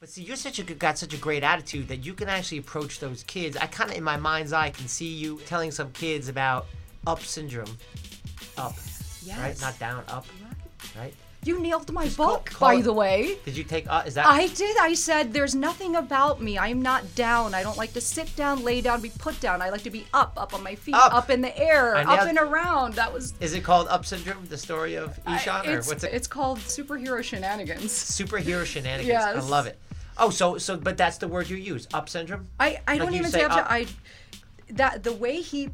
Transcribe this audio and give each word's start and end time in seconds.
But 0.00 0.08
see, 0.08 0.22
you're 0.22 0.36
such 0.36 0.60
a 0.60 0.62
good, 0.62 0.78
got 0.78 0.96
such 0.96 1.12
a 1.12 1.16
great 1.16 1.42
attitude 1.42 1.88
that 1.88 2.04
you 2.06 2.14
can 2.14 2.28
actually 2.28 2.58
approach 2.58 3.00
those 3.00 3.24
kids. 3.24 3.56
I 3.56 3.66
kind 3.66 3.90
of, 3.90 3.96
in 3.96 4.04
my 4.04 4.16
mind's 4.16 4.52
eye, 4.52 4.70
can 4.70 4.86
see 4.86 5.08
you 5.08 5.40
telling 5.46 5.72
some 5.72 5.90
kids 5.90 6.28
about 6.28 6.66
up 7.06 7.20
syndrome, 7.20 7.76
up, 8.56 8.76
right? 9.36 9.60
Not 9.60 9.76
down, 9.80 10.04
up, 10.06 10.24
right? 10.96 11.12
You 11.44 11.60
nailed 11.60 11.92
my 11.92 12.08
call- 12.08 12.26
book, 12.36 12.46
call 12.46 12.68
by 12.68 12.74
it- 12.76 12.82
the 12.82 12.92
way. 12.92 13.38
Did 13.44 13.56
you 13.56 13.64
take? 13.64 13.86
Uh, 13.90 14.02
is 14.06 14.14
that? 14.14 14.26
I 14.26 14.46
did. 14.48 14.76
I 14.80 14.94
said, 14.94 15.32
there's 15.32 15.54
nothing 15.56 15.96
about 15.96 16.40
me. 16.40 16.58
I'm 16.58 16.80
not 16.82 17.14
down. 17.16 17.52
I 17.54 17.62
don't 17.64 17.76
like 17.78 17.92
to 17.94 18.00
sit 18.00 18.34
down, 18.36 18.62
lay 18.62 18.80
down, 18.80 19.00
be 19.00 19.10
put 19.18 19.40
down. 19.40 19.62
I 19.62 19.70
like 19.70 19.82
to 19.82 19.90
be 19.90 20.06
up, 20.14 20.32
up 20.36 20.54
on 20.54 20.62
my 20.62 20.74
feet, 20.76 20.94
Up. 20.94 21.12
up, 21.14 21.30
in 21.30 21.40
the 21.40 21.56
air, 21.58 21.96
I 21.96 22.02
up 22.02 22.08
nailed- 22.18 22.28
and 22.28 22.38
around. 22.38 22.94
That 22.94 23.12
was. 23.12 23.34
is 23.40 23.52
it 23.52 23.64
called 23.64 23.88
up 23.88 24.06
syndrome? 24.06 24.46
The 24.46 24.58
story 24.58 24.94
of 24.94 25.18
Ishan, 25.28 25.66
or 25.66 25.78
it's, 25.78 25.88
what's 25.88 26.04
it? 26.04 26.12
it's 26.12 26.28
called 26.28 26.58
superhero 26.60 27.22
shenanigans. 27.22 27.86
Superhero 27.92 28.64
shenanigans. 28.64 29.24
I 29.24 29.40
love 29.40 29.66
it. 29.66 29.76
Oh, 30.18 30.30
so 30.30 30.58
so, 30.58 30.76
but 30.76 30.96
that's 30.96 31.18
the 31.18 31.28
word 31.28 31.48
you 31.48 31.56
use, 31.56 31.86
up 31.94 32.08
syndrome. 32.08 32.46
I, 32.58 32.80
I 32.86 32.92
Like 32.94 33.02
don't 33.02 33.14
even 33.14 33.30
say 33.30 33.38
say 33.40 33.44
up, 33.44 33.52
up. 33.52 33.66
to 33.68 33.72
I 33.72 33.86
that 34.70 35.02
the 35.04 35.12
way 35.12 35.40
he 35.40 35.70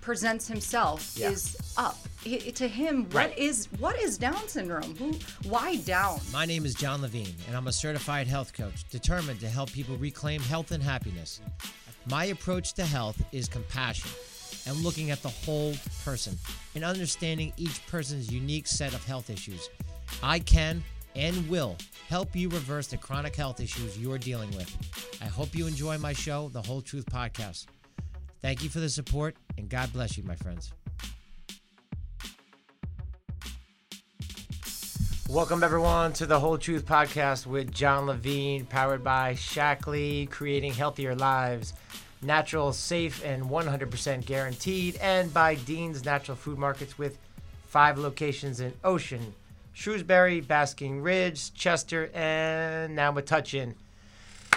presents 0.00 0.48
himself 0.48 1.14
Yeah. 1.16 1.30
is 1.30 1.56
up. 1.76 1.96
He, 2.24 2.38
to 2.52 2.66
him, 2.66 3.06
Right. 3.10 3.28
what 3.30 3.38
is 3.38 3.68
what 3.78 3.98
is 4.00 4.16
Down 4.18 4.48
syndrome? 4.48 4.96
Who? 4.96 5.12
Why 5.48 5.76
Down? 5.76 6.20
My 6.32 6.44
name 6.46 6.64
is 6.64 6.74
Jon 6.74 7.02
Levine, 7.02 7.34
and 7.46 7.56
I'm 7.56 7.66
a 7.68 7.72
certified 7.72 8.26
health 8.26 8.52
coach 8.54 8.88
determined 8.90 9.40
to 9.40 9.48
help 9.48 9.70
people 9.72 9.96
reclaim 9.96 10.40
health 10.40 10.72
and 10.72 10.82
happiness. 10.82 11.40
My 12.10 12.26
approach 12.26 12.72
to 12.74 12.84
health 12.86 13.22
is 13.32 13.48
compassion 13.48 14.10
and 14.66 14.76
looking 14.78 15.10
at 15.10 15.22
the 15.22 15.28
whole 15.28 15.74
person 16.04 16.36
and 16.74 16.84
understanding 16.84 17.52
each 17.58 17.86
person's 17.86 18.32
unique 18.32 18.66
set 18.66 18.94
of 18.94 19.04
health 19.04 19.28
issues. 19.30 19.68
I 20.22 20.38
can 20.38 20.82
and 21.14 21.48
will 21.48 21.76
help 22.08 22.34
you 22.34 22.48
reverse 22.48 22.86
the 22.86 22.96
chronic 22.96 23.36
health 23.36 23.60
issues 23.60 23.98
you're 23.98 24.16
dealing 24.16 24.50
with. 24.52 24.74
I 25.20 25.26
hope 25.26 25.54
you 25.54 25.66
enjoy 25.66 25.98
my 25.98 26.14
show, 26.14 26.48
The 26.48 26.62
Hol 26.62 26.80
Truth 26.80 27.04
Podcast. 27.04 27.66
Thank 28.40 28.62
you 28.62 28.70
for 28.70 28.80
the 28.80 28.88
support, 28.88 29.36
and 29.58 29.68
God 29.68 29.92
bless 29.92 30.16
you, 30.16 30.24
my 30.24 30.34
friends. 30.36 30.72
Welcome 35.28 35.62
everyone 35.62 36.14
to 36.14 36.24
the 36.24 36.40
Hol 36.40 36.56
Truth 36.56 36.86
Podcast 36.86 37.44
with 37.44 37.70
Jon 37.74 38.06
Levine, 38.06 38.64
powered 38.64 39.04
by 39.04 39.34
Shaklee, 39.34 40.30
creating 40.30 40.72
healthier 40.72 41.14
lives, 41.14 41.74
natural, 42.22 42.72
safe, 42.72 43.22
and 43.22 43.44
100% 43.44 44.24
guaranteed, 44.24 44.96
and 45.02 45.34
by 45.34 45.56
Dean's 45.56 46.06
Natural 46.06 46.38
Food 46.38 46.56
Markets 46.56 46.96
with 46.96 47.18
five 47.66 47.98
locations 47.98 48.60
in 48.60 48.72
Ocean, 48.82 49.34
Shrewsbury, 49.78 50.40
Basking 50.40 51.02
Ridge, 51.02 51.54
Chester, 51.54 52.10
and 52.12 52.96
now 52.96 53.12
Metuchen. 53.12 53.74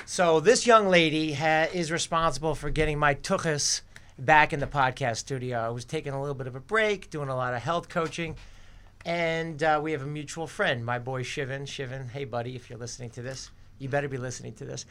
So 0.08 0.40
this 0.40 0.66
young 0.66 0.88
lady 0.88 1.34
ha- 1.34 1.68
is 1.72 1.92
responsible 1.92 2.56
for 2.56 2.72
getting 2.72 2.98
my 2.98 3.14
tuchus 3.14 3.82
back 4.18 4.52
in 4.52 4.60
the 4.60 4.66
podcast 4.66 5.18
studio. 5.18 5.60
I 5.60 5.70
was 5.70 5.86
taking 5.86 6.14
a 6.14 6.20
little 6.20 6.34
bit 6.34 6.48
of 6.48 6.56
a 6.56 6.60
break, 6.60 7.12
doing 7.12 7.30
a 7.30 7.36
lot 7.36 7.54
of 7.54 7.62
health 7.62 7.88
coaching. 7.88 8.36
And 9.06 9.62
uh, 9.62 9.80
we 9.84 9.92
have 9.92 10.02
a 10.02 10.08
mutual 10.08 10.48
friend, 10.48 10.84
my 10.84 10.98
boy 10.98 11.22
Shivan. 11.22 11.68
Shivan, 11.68 12.10
hey 12.10 12.26
buddy, 12.26 12.56
if 12.56 12.68
you're 12.68 12.80
listening 12.80 13.12
to 13.12 13.22
this, 13.22 13.52
you 13.78 13.90
better 13.90 14.10
be 14.10 14.18
listening 14.18 14.54
to 14.54 14.66
this. 14.66 14.88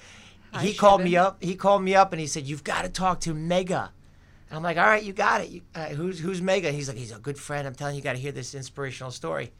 Hi, 0.52 0.62
he 0.62 0.74
called 0.74 1.02
me 1.02 1.16
up. 1.16 1.42
He 1.42 1.56
called 1.56 1.82
me 1.82 1.96
up 1.96 2.12
and 2.12 2.20
he 2.20 2.28
said, 2.28 2.44
"You've 2.44 2.62
got 2.62 2.82
to 2.82 2.88
talk 2.88 3.18
to 3.22 3.34
Megha." 3.34 3.88
And 4.48 4.56
I'm 4.56 4.62
like, 4.62 4.76
"All 4.76 4.86
right, 4.86 5.02
you 5.02 5.12
got 5.12 5.40
it. 5.40 5.48
You, 5.48 5.62
uh, 5.74 5.86
who's 5.86 6.20
who's 6.20 6.40
Megha?" 6.40 6.70
He's 6.70 6.86
like, 6.86 6.98
"He's 6.98 7.10
a 7.10 7.18
good 7.18 7.36
friend. 7.36 7.66
I'm 7.66 7.74
telling 7.74 7.96
you, 7.96 7.98
you 7.98 8.04
got 8.04 8.12
to 8.12 8.20
hear 8.20 8.30
this 8.30 8.54
inspirational 8.54 9.10
story." 9.10 9.50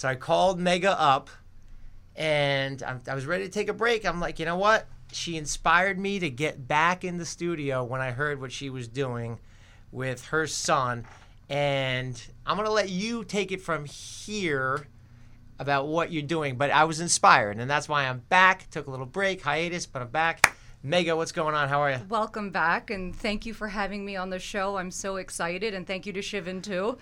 So 0.00 0.08
I 0.08 0.14
called 0.14 0.58
Megha 0.58 0.94
up, 0.96 1.28
and 2.16 2.82
I'm, 2.82 3.02
I 3.06 3.14
was 3.14 3.26
ready 3.26 3.44
to 3.44 3.50
take 3.50 3.68
a 3.68 3.74
break. 3.74 4.06
I'm 4.06 4.18
like, 4.18 4.38
you 4.38 4.46
know 4.46 4.56
what? 4.56 4.86
She 5.12 5.36
inspired 5.36 5.98
me 5.98 6.18
to 6.20 6.30
get 6.30 6.66
back 6.66 7.04
in 7.04 7.18
the 7.18 7.26
studio 7.26 7.84
when 7.84 8.00
I 8.00 8.10
heard 8.10 8.40
what 8.40 8.50
she 8.50 8.70
was 8.70 8.88
doing 8.88 9.38
with 9.92 10.24
her 10.28 10.46
son. 10.46 11.04
And 11.50 12.18
I'm 12.46 12.56
going 12.56 12.66
to 12.66 12.72
let 12.72 12.88
you 12.88 13.24
take 13.24 13.52
it 13.52 13.60
from 13.60 13.84
here 13.84 14.86
about 15.58 15.86
what 15.86 16.10
you're 16.10 16.22
doing. 16.22 16.56
But 16.56 16.70
I 16.70 16.84
was 16.84 17.00
inspired, 17.00 17.58
and 17.58 17.70
that's 17.70 17.86
why 17.86 18.06
I'm 18.06 18.20
back. 18.30 18.70
Took 18.70 18.86
a 18.86 18.90
little 18.90 19.04
break, 19.04 19.42
hiatus, 19.42 19.84
but 19.84 20.00
I'm 20.00 20.08
back. 20.08 20.56
Megha, 20.82 21.14
what's 21.14 21.32
going 21.32 21.54
on? 21.54 21.68
How 21.68 21.82
are 21.82 21.90
you? 21.90 21.98
Welcome 22.08 22.48
back, 22.48 22.88
and 22.88 23.14
thank 23.14 23.44
you 23.44 23.52
for 23.52 23.68
having 23.68 24.06
me 24.06 24.16
on 24.16 24.30
the 24.30 24.38
show. 24.38 24.78
I'm 24.78 24.92
so 24.92 25.16
excited, 25.16 25.74
and 25.74 25.86
thank 25.86 26.06
you 26.06 26.14
to 26.14 26.20
Shivan 26.20 26.62
too. 26.62 26.96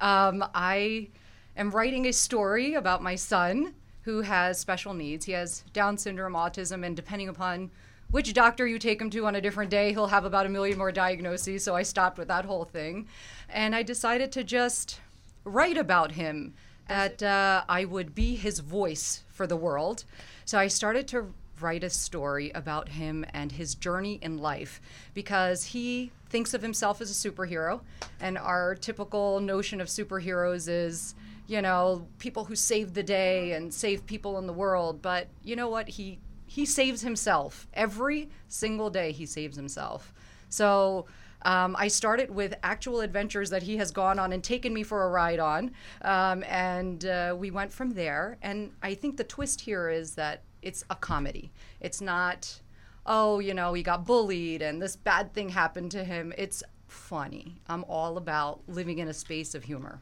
Um, 0.00 0.44
I 0.54 1.08
am 1.56 1.70
writing 1.70 2.06
a 2.06 2.12
story 2.12 2.74
about 2.74 3.02
my 3.02 3.14
son 3.14 3.74
who 4.02 4.20
has 4.20 4.58
special 4.58 4.94
needs. 4.94 5.24
He 5.24 5.32
has 5.32 5.64
Down 5.72 5.98
syndrome, 5.98 6.34
autism, 6.34 6.84
and 6.84 6.94
depending 6.94 7.28
upon 7.28 7.70
which 8.10 8.32
doctor 8.32 8.66
you 8.66 8.78
take 8.78 9.00
him 9.00 9.10
to 9.10 9.26
on 9.26 9.34
a 9.34 9.40
different 9.40 9.70
day, 9.70 9.90
he'll 9.90 10.06
have 10.06 10.24
about 10.24 10.46
a 10.46 10.48
million 10.48 10.78
more 10.78 10.92
diagnoses. 10.92 11.64
So 11.64 11.74
I 11.74 11.82
stopped 11.82 12.18
with 12.18 12.28
that 12.28 12.44
whole 12.44 12.64
thing, 12.64 13.08
and 13.48 13.74
I 13.74 13.82
decided 13.82 14.30
to 14.32 14.44
just 14.44 15.00
write 15.44 15.76
about 15.76 16.12
him. 16.12 16.54
That 16.88 17.20
uh, 17.20 17.64
I 17.68 17.84
would 17.84 18.14
be 18.14 18.36
his 18.36 18.60
voice 18.60 19.24
for 19.28 19.44
the 19.48 19.56
world. 19.56 20.04
So 20.44 20.56
I 20.56 20.68
started 20.68 21.08
to 21.08 21.32
write 21.60 21.82
a 21.82 21.90
story 21.90 22.50
about 22.54 22.90
him 22.90 23.24
and 23.32 23.50
his 23.50 23.74
journey 23.74 24.18
in 24.22 24.38
life 24.38 24.80
because 25.14 25.64
he 25.64 26.12
thinks 26.28 26.54
of 26.54 26.62
himself 26.62 27.00
as 27.00 27.10
a 27.10 27.30
superhero 27.30 27.80
and 28.20 28.36
our 28.36 28.74
typical 28.74 29.40
notion 29.40 29.80
of 29.80 29.88
superheroes 29.88 30.68
is 30.68 31.14
you 31.46 31.62
know 31.62 32.06
people 32.18 32.44
who 32.44 32.56
save 32.56 32.94
the 32.94 33.02
day 33.02 33.52
and 33.52 33.72
save 33.72 34.04
people 34.06 34.38
in 34.38 34.46
the 34.46 34.52
world 34.52 35.00
but 35.02 35.28
you 35.42 35.56
know 35.56 35.68
what 35.68 35.88
he 35.88 36.18
he 36.46 36.64
saves 36.64 37.02
himself 37.02 37.66
every 37.74 38.28
single 38.48 38.90
day 38.90 39.12
he 39.12 39.26
saves 39.26 39.56
himself 39.56 40.12
so 40.48 41.06
um, 41.42 41.76
I 41.78 41.88
started 41.88 42.30
with 42.30 42.54
actual 42.62 43.00
adventures 43.00 43.50
that 43.50 43.62
he 43.62 43.76
has 43.76 43.92
gone 43.92 44.18
on 44.18 44.32
and 44.32 44.42
taken 44.42 44.74
me 44.74 44.82
for 44.82 45.04
a 45.04 45.08
ride 45.08 45.38
on. 45.38 45.70
Um, 46.02 46.42
and 46.48 47.04
uh, 47.04 47.36
we 47.38 47.52
went 47.52 47.72
from 47.72 47.92
there. 47.94 48.36
And 48.42 48.72
I 48.82 48.94
think 48.94 49.16
the 49.16 49.24
twist 49.24 49.60
here 49.60 49.88
is 49.88 50.16
that 50.16 50.42
it's 50.62 50.84
a 50.90 50.96
comedy. 50.96 51.52
It's 51.80 52.00
not, 52.00 52.60
oh, 53.06 53.38
you 53.38 53.54
know, 53.54 53.74
he 53.74 53.84
got 53.84 54.04
bullied 54.04 54.60
and 54.60 54.82
this 54.82 54.96
bad 54.96 55.32
thing 55.32 55.50
happened 55.50 55.92
to 55.92 56.02
him. 56.02 56.32
It's 56.36 56.64
funny. 56.88 57.60
I'm 57.68 57.84
all 57.84 58.16
about 58.16 58.62
living 58.66 58.98
in 58.98 59.06
a 59.06 59.14
space 59.14 59.54
of 59.54 59.64
humor. 59.64 60.00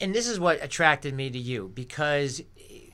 And 0.00 0.14
this 0.14 0.26
is 0.26 0.40
what 0.40 0.62
attracted 0.62 1.14
me 1.14 1.30
to 1.30 1.38
you 1.38 1.70
because 1.74 2.42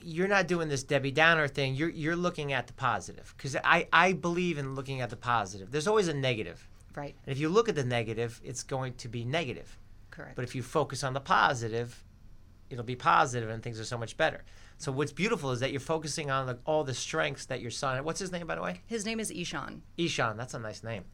you're 0.02 0.28
not 0.28 0.46
doing 0.48 0.68
this 0.68 0.82
Debbie 0.82 1.10
Downer 1.12 1.48
thing. 1.48 1.74
You're 1.74 1.88
you're 1.90 2.16
looking 2.16 2.52
at 2.52 2.66
the 2.66 2.72
positive 2.72 3.32
because 3.36 3.56
I 3.56 3.88
I 3.92 4.12
believe 4.12 4.58
in 4.58 4.74
looking 4.74 5.00
at 5.00 5.10
the 5.10 5.16
positive. 5.16 5.70
There's 5.70 5.86
always 5.88 6.08
a 6.08 6.14
negative, 6.14 6.68
Right. 6.94 7.14
and 7.24 7.32
if 7.32 7.38
you 7.38 7.48
look 7.48 7.68
at 7.68 7.74
the 7.74 7.84
negative, 7.84 8.40
it's 8.44 8.62
going 8.62 8.94
to 8.94 9.08
be 9.08 9.24
negative. 9.24 9.78
Correct. 10.10 10.34
But 10.36 10.44
if 10.44 10.54
you 10.54 10.62
focus 10.62 11.04
on 11.04 11.12
the 11.12 11.20
positive, 11.20 12.02
it'll 12.70 12.84
be 12.84 12.96
positive, 12.96 13.50
and 13.50 13.62
things 13.62 13.78
are 13.78 13.84
so 13.84 13.98
much 13.98 14.16
better. 14.16 14.44
So 14.78 14.92
what's 14.92 15.12
beautiful 15.12 15.52
is 15.52 15.60
that 15.60 15.70
you're 15.70 15.80
focusing 15.80 16.30
on 16.30 16.46
the, 16.46 16.58
all 16.66 16.84
the 16.84 16.94
strengths 16.94 17.46
that 17.46 17.60
your 17.60 17.70
son. 17.70 18.02
What's 18.04 18.20
his 18.20 18.30
name, 18.32 18.46
by 18.46 18.56
the 18.56 18.62
way? 18.62 18.80
His 18.86 19.06
name 19.06 19.20
is 19.20 19.30
Ishan. 19.30 19.82
Ishan. 19.96 20.36
That's 20.36 20.54
a 20.54 20.58
nice 20.58 20.82
name. 20.82 21.04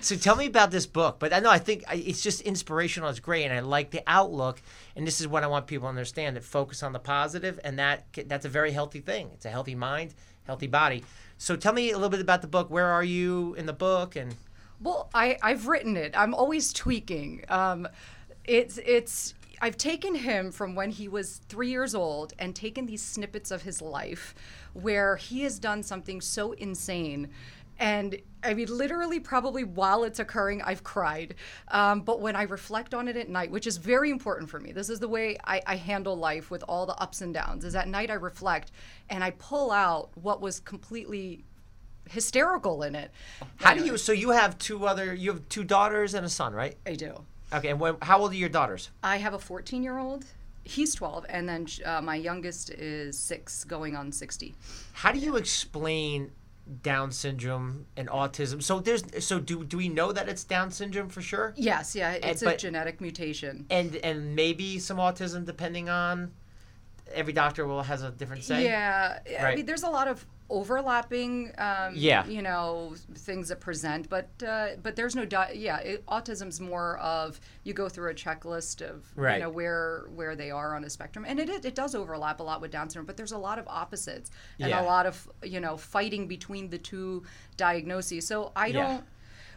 So 0.00 0.16
tell 0.16 0.36
me 0.36 0.46
about 0.46 0.70
this 0.70 0.86
book. 0.86 1.18
But 1.18 1.32
I 1.32 1.40
know 1.40 1.50
I 1.50 1.58
think 1.58 1.84
it's 1.90 2.22
just 2.22 2.42
inspirational. 2.42 3.08
It's 3.08 3.20
great, 3.20 3.44
and 3.44 3.52
I 3.52 3.60
like 3.60 3.90
the 3.90 4.02
outlook. 4.06 4.62
And 4.94 5.06
this 5.06 5.20
is 5.20 5.26
what 5.26 5.42
I 5.42 5.46
want 5.48 5.66
people 5.66 5.86
to 5.86 5.88
understand: 5.88 6.36
that 6.36 6.44
focus 6.44 6.82
on 6.82 6.92
the 6.92 6.98
positive, 6.98 7.58
and 7.64 7.78
that 7.78 8.04
that's 8.26 8.44
a 8.44 8.48
very 8.48 8.70
healthy 8.70 9.00
thing. 9.00 9.30
It's 9.34 9.46
a 9.46 9.50
healthy 9.50 9.74
mind, 9.74 10.14
healthy 10.44 10.68
body. 10.68 11.04
So 11.38 11.56
tell 11.56 11.72
me 11.72 11.90
a 11.90 11.94
little 11.94 12.10
bit 12.10 12.20
about 12.20 12.42
the 12.42 12.48
book. 12.48 12.70
Where 12.70 12.86
are 12.86 13.04
you 13.04 13.54
in 13.54 13.66
the 13.66 13.72
book? 13.72 14.14
And 14.14 14.36
Well, 14.80 15.08
I, 15.12 15.38
I've 15.42 15.66
written 15.66 15.96
it. 15.96 16.14
I'm 16.16 16.34
always 16.34 16.72
tweaking. 16.72 17.44
Um, 17.48 17.88
it's 18.44 18.78
it's 18.78 19.34
I've 19.62 19.76
taken 19.76 20.14
him 20.14 20.52
from 20.52 20.74
when 20.74 20.90
he 20.90 21.06
was 21.08 21.42
three 21.48 21.68
years 21.68 21.94
old 21.94 22.32
and 22.38 22.56
taken 22.56 22.86
these 22.86 23.02
snippets 23.02 23.50
of 23.50 23.62
his 23.62 23.82
life 23.82 24.34
where 24.72 25.16
he 25.16 25.42
has 25.42 25.58
done 25.58 25.82
something 25.82 26.20
so 26.22 26.52
insane. 26.52 27.28
And 27.80 28.18
I 28.44 28.52
mean, 28.52 28.68
literally, 28.68 29.20
probably 29.20 29.64
while 29.64 30.04
it's 30.04 30.18
occurring, 30.18 30.60
I've 30.62 30.84
cried. 30.84 31.34
Um, 31.68 32.02
but 32.02 32.20
when 32.20 32.36
I 32.36 32.42
reflect 32.42 32.94
on 32.94 33.08
it 33.08 33.16
at 33.16 33.28
night, 33.28 33.50
which 33.50 33.66
is 33.66 33.78
very 33.78 34.10
important 34.10 34.50
for 34.50 34.60
me, 34.60 34.70
this 34.72 34.90
is 34.90 35.00
the 35.00 35.08
way 35.08 35.38
I, 35.44 35.62
I 35.66 35.76
handle 35.76 36.14
life 36.14 36.50
with 36.50 36.62
all 36.68 36.84
the 36.84 36.94
ups 36.96 37.22
and 37.22 37.32
downs, 37.32 37.64
is 37.64 37.74
at 37.74 37.88
night 37.88 38.10
I 38.10 38.14
reflect 38.14 38.70
and 39.08 39.24
I 39.24 39.30
pull 39.32 39.70
out 39.70 40.10
what 40.14 40.42
was 40.42 40.60
completely 40.60 41.44
hysterical 42.08 42.82
in 42.82 42.94
it. 42.94 43.10
how 43.56 43.74
do 43.74 43.84
you? 43.84 43.96
So 43.96 44.12
you 44.12 44.30
have 44.30 44.58
two 44.58 44.86
other. 44.86 45.14
You 45.14 45.32
have 45.32 45.48
two 45.48 45.64
daughters 45.64 46.12
and 46.12 46.26
a 46.26 46.28
son, 46.28 46.52
right? 46.52 46.76
I 46.86 46.94
do. 46.94 47.24
Okay. 47.52 47.68
And 47.70 47.80
when, 47.80 47.96
how 48.02 48.20
old 48.20 48.32
are 48.32 48.36
your 48.36 48.48
daughters? 48.50 48.90
I 49.02 49.16
have 49.16 49.32
a 49.32 49.38
14 49.38 49.82
year 49.82 49.98
old. 49.98 50.26
He's 50.62 50.94
12, 50.94 51.24
and 51.30 51.48
then 51.48 51.66
uh, 51.86 52.02
my 52.02 52.16
youngest 52.16 52.70
is 52.70 53.18
six, 53.18 53.64
going 53.64 53.96
on 53.96 54.12
60. 54.12 54.54
How 54.92 55.10
do 55.10 55.18
you 55.18 55.36
explain 55.36 56.30
Down 56.82 57.10
syndrome 57.10 57.86
and 57.96 58.08
autism? 58.08 58.62
So 58.62 58.80
there's. 58.80 59.02
So 59.24 59.40
do 59.40 59.64
do 59.64 59.76
we 59.76 59.88
know 59.88 60.12
that 60.12 60.28
it's 60.28 60.44
Down 60.44 60.70
syndrome 60.70 61.08
for 61.08 61.20
sure? 61.22 61.52
Yes, 61.56 61.96
yeah, 61.96 62.12
it's 62.12 62.42
a 62.42 62.46
but- 62.46 62.58
genetic 62.58 63.00
mutation. 63.00 63.66
and 63.70 63.96
and 63.96 64.36
maybe 64.36 64.78
some 64.78 64.98
autism 64.98 65.44
depending 65.44 65.88
on 65.88 66.30
every 67.12 67.32
doctor 67.32 67.66
will 67.66 67.82
has 67.82 68.02
a 68.02 68.10
different 68.10 68.44
say. 68.44 68.64
Yeah, 68.64 69.18
I 69.40 69.54
mean, 69.56 69.66
there's 69.66 69.82
a 69.82 69.90
lot 69.90 70.06
of 70.08 70.24
overlapping, 70.50 71.52
um, 71.58 71.94
Yeah. 71.94 72.26
you 72.26 72.42
know, 72.42 72.94
things 73.14 73.48
that 73.48 73.60
present, 73.60 74.08
but 74.08 74.28
uh, 74.46 74.70
but 74.82 74.96
there's 74.96 75.14
no, 75.16 75.24
di- 75.24 75.52
yeah, 75.54 75.78
it, 75.78 76.04
autism's 76.06 76.60
more 76.60 76.98
of 76.98 77.40
you 77.64 77.72
go 77.72 77.88
through 77.88 78.10
a 78.10 78.14
checklist 78.14 78.82
of 78.82 79.06
Right. 79.16 79.34
you 79.36 79.40
know 79.42 79.50
where 79.50 80.06
where 80.14 80.36
they 80.36 80.50
are 80.50 80.74
on 80.76 80.84
a 80.84 80.90
spectrum, 80.90 81.24
and 81.26 81.38
it 81.40 81.48
it 81.48 81.64
it 81.64 81.74
does 81.74 81.94
overlap 81.94 82.40
a 82.40 82.42
lot 82.42 82.60
with 82.60 82.70
Down 82.70 82.88
syndrome, 82.90 83.06
but 83.06 83.16
there's 83.16 83.32
a 83.32 83.38
lot 83.38 83.58
of 83.58 83.66
opposites 83.68 84.30
and 84.58 84.70
Yeah. 84.70 84.82
a 84.82 84.84
lot 84.84 85.06
of 85.06 85.28
you 85.42 85.60
know 85.60 85.76
fighting 85.76 86.26
between 86.28 86.68
the 86.70 86.78
two 86.78 87.22
diagnoses. 87.56 88.26
So 88.26 88.52
I 88.56 88.66
Yeah. 88.66 88.72
don't. 88.88 89.04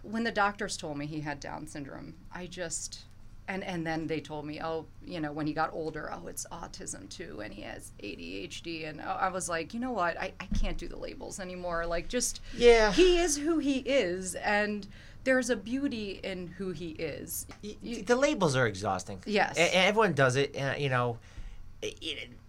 When 0.03 0.23
the 0.25 0.31
doctors 0.31 0.75
told 0.77 0.97
me 0.97 1.05
he 1.05 1.21
had 1.21 1.39
Down 1.39 1.65
syndrome, 1.67 2.15
I 2.31 2.45
just 2.45 3.05
and 3.47 3.63
and 3.63 3.85
then 3.85 4.07
they 4.07 4.19
told 4.19 4.45
me, 4.45 4.61
oh, 4.61 4.85
you 5.05 5.19
know, 5.19 5.31
when 5.31 5.45
he 5.47 5.53
got 5.53 5.73
older, 5.73 6.11
oh, 6.13 6.27
it's 6.27 6.45
autism 6.51 7.09
too, 7.09 7.41
and 7.41 7.53
he 7.53 7.61
has 7.63 7.91
ADHD, 8.01 8.87
and 8.89 9.01
I 9.01 9.29
was 9.29 9.49
like, 9.49 9.73
you 9.73 9.79
know 9.79 9.91
what, 9.91 10.19
I, 10.19 10.33
I 10.39 10.45
can't 10.59 10.77
do 10.77 10.87
the 10.87 10.97
labels 10.97 11.39
anymore. 11.39 11.85
Like, 11.85 12.07
just 12.07 12.41
Yeah. 12.55 12.91
he 12.93 13.17
is 13.17 13.37
who 13.37 13.59
he 13.59 13.79
is, 13.79 14.35
and 14.35 14.87
there's 15.25 15.49
a 15.49 15.55
beauty 15.55 16.19
in 16.23 16.47
who 16.47 16.71
he 16.71 16.89
is. 16.91 17.45
The 17.61 18.15
labels 18.15 18.55
are 18.55 18.67
exhausting. 18.67 19.21
Yes. 19.25 19.57
A- 19.57 19.75
and 19.75 19.87
everyone 19.87 20.13
does 20.13 20.35
it. 20.35 20.55
Uh, 20.57 20.75
you 20.77 20.89
know, 20.89 21.17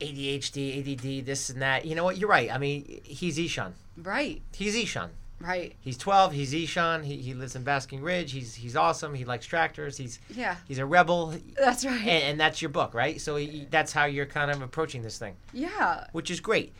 ADHD, 0.00 0.80
ADD, 0.80 1.26
this 1.26 1.50
and 1.50 1.62
that. 1.62 1.84
You 1.84 1.94
know 1.94 2.04
what? 2.04 2.18
You're 2.18 2.28
right. 2.28 2.52
I 2.52 2.58
mean, 2.58 3.00
he's 3.04 3.38
Ishan. 3.38 3.74
Right, 3.96 4.42
He's 4.52 4.74
Ishan. 4.74 5.10
Right, 5.40 5.74
He's 5.80 5.96
12. 5.98 6.32
He's 6.32 6.52
Ishan. 6.54 7.02
He, 7.02 7.16
he 7.16 7.34
lives 7.34 7.56
in 7.56 7.64
Basking 7.64 8.02
Ridge. 8.02 8.32
He's 8.32 8.54
he's 8.54 8.76
awesome. 8.76 9.14
He 9.14 9.24
likes 9.24 9.46
tractors. 9.46 9.96
He's 9.96 10.18
yeah, 10.30 10.56
he's 10.66 10.78
a 10.78 10.86
rebel. 10.86 11.34
that's 11.58 11.84
right. 11.84 12.00
And, 12.00 12.24
and 12.24 12.40
that's 12.40 12.62
your 12.62 12.68
book, 12.70 12.94
right? 12.94 13.20
So 13.20 13.36
he, 13.36 13.66
that's 13.70 13.92
how 13.92 14.04
you're 14.06 14.26
kind 14.26 14.50
of 14.50 14.62
approaching 14.62 15.02
this 15.02 15.18
thing, 15.18 15.34
yeah, 15.52 16.06
which 16.12 16.30
is 16.30 16.40
great. 16.40 16.72